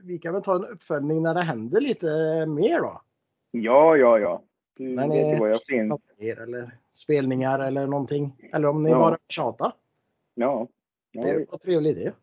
vi 0.03 0.19
kan 0.19 0.33
väl 0.33 0.43
ta 0.43 0.55
en 0.55 0.65
uppföljning 0.65 1.23
när 1.23 1.33
det 1.33 1.41
händer 1.41 1.81
lite 1.81 2.07
mer 2.47 2.79
då? 2.79 3.01
Ja, 3.51 3.97
ja, 3.97 4.19
ja. 4.19 4.43
Du 4.77 4.95
När 4.95 5.07
vet 5.07 5.27
ni 5.33 5.39
var 5.39 5.47
jag 5.47 5.63
finns. 5.63 6.01
er 6.17 6.39
eller 6.41 6.71
spelningar 6.93 7.59
eller 7.59 7.87
någonting. 7.87 8.49
Eller 8.53 8.67
om 8.67 8.83
ni 8.83 8.89
Ja. 8.89 8.99
bara 8.99 9.17
tjatar. 9.29 9.71
Ja. 10.35 10.67
Ja, 11.11 11.21
Det 11.23 11.45
var 11.51 11.57
trevligt 11.57 11.95
det. 11.97 12.13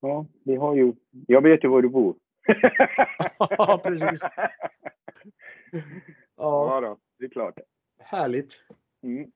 ja, 0.00 0.26
vi 0.44 0.56
har 0.56 0.74
ju... 0.74 0.92
Jag 1.26 1.42
vet 1.42 1.64
ju 1.64 1.68
var 1.68 1.82
du 1.82 1.88
bor. 1.88 2.14
Ja, 3.38 3.80
precis. 3.84 4.20
Ja, 5.72 5.80
Ja, 6.36 6.80
då, 6.80 6.98
det 7.18 7.24
är 7.24 7.28
klart. 7.28 7.58
härligt. 7.98 8.54
Mm. 9.02 9.30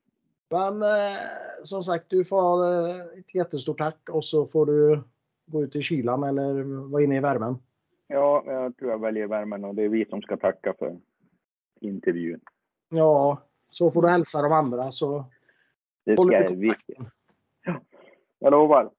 Men 0.53 0.82
eh, 0.82 1.16
som 1.62 1.84
sagt, 1.84 2.05
du 2.09 2.24
får 2.24 2.72
eh, 2.72 2.96
ett 3.18 3.34
jättestort 3.34 3.78
tack 3.78 4.09
och 4.11 4.24
så 4.24 4.46
får 4.46 4.66
du 4.66 5.03
gå 5.46 5.62
ut 5.62 5.76
i 5.76 5.82
kylan 5.82 6.22
eller 6.24 6.62
vara 6.90 7.03
inne 7.03 7.16
i 7.16 7.20
värmen. 7.20 7.59
Ja, 8.07 8.42
jag 8.46 8.76
tror 8.76 8.90
jag 8.90 9.00
väljer 9.00 9.26
värmen 9.26 9.64
och 9.64 9.74
det 9.74 9.82
är 9.82 9.88
vi 9.88 10.05
som 10.05 10.22
ska 10.22 10.36
tacka 10.36 10.74
för 10.78 10.98
intervjun. 11.80 12.40
Ja, 12.88 13.42
så 13.68 13.90
får 13.90 14.03
du 14.03 14.09
hälsa 14.09 14.42
de 14.42 14.53
andra 14.53 14.92
så 14.92 15.24
Det 16.05 16.16
ska 16.16 16.32
jag, 16.32 16.57
vi, 16.57 16.68
kontakten. 16.68 17.11
jag 18.38 18.50
lovar. 18.50 18.90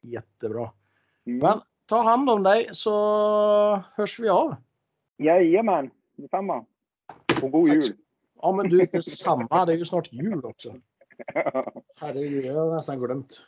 Jättebra. 0.00 0.70
Mm. 1.26 1.38
Men 1.38 1.60
ta 1.86 2.02
hand 2.02 2.30
om 2.30 2.42
dig 2.42 2.68
så 2.72 3.76
hörs 3.94 4.18
vi 4.20 4.28
av. 4.28 4.56
Jajamän, 5.16 5.90
detsamma. 6.16 6.64
Och 7.42 7.50
god 7.50 7.66
Tack 7.68 7.74
jul. 7.74 8.03
Ja 8.44 8.52
men 8.52 8.68
du, 8.68 8.86
detsamma. 8.86 9.64
Det 9.66 9.72
är 9.72 9.76
ju 9.76 9.84
snart 9.84 10.12
jul 10.12 10.44
också. 10.44 10.74
Herregud, 11.96 12.44
jag 12.44 12.54
har 12.54 12.76
nästan 12.76 13.00
glömt. 13.00 13.44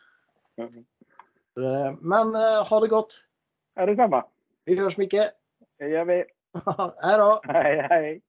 Eh, 1.60 1.94
Men 2.00 2.34
eh, 2.34 2.68
ha 2.68 2.80
det 2.80 2.88
gott. 2.88 3.24
ja, 3.74 3.86
detsamma. 3.86 4.24
Vi 4.64 4.78
hörs 4.80 4.96
Micke. 4.96 5.14
Det 5.78 5.88
gör 5.88 6.04
vi. 6.04 6.14
Hej 7.02 7.18
då. 7.18 7.40
Hej, 7.44 7.86
hej. 7.90 8.22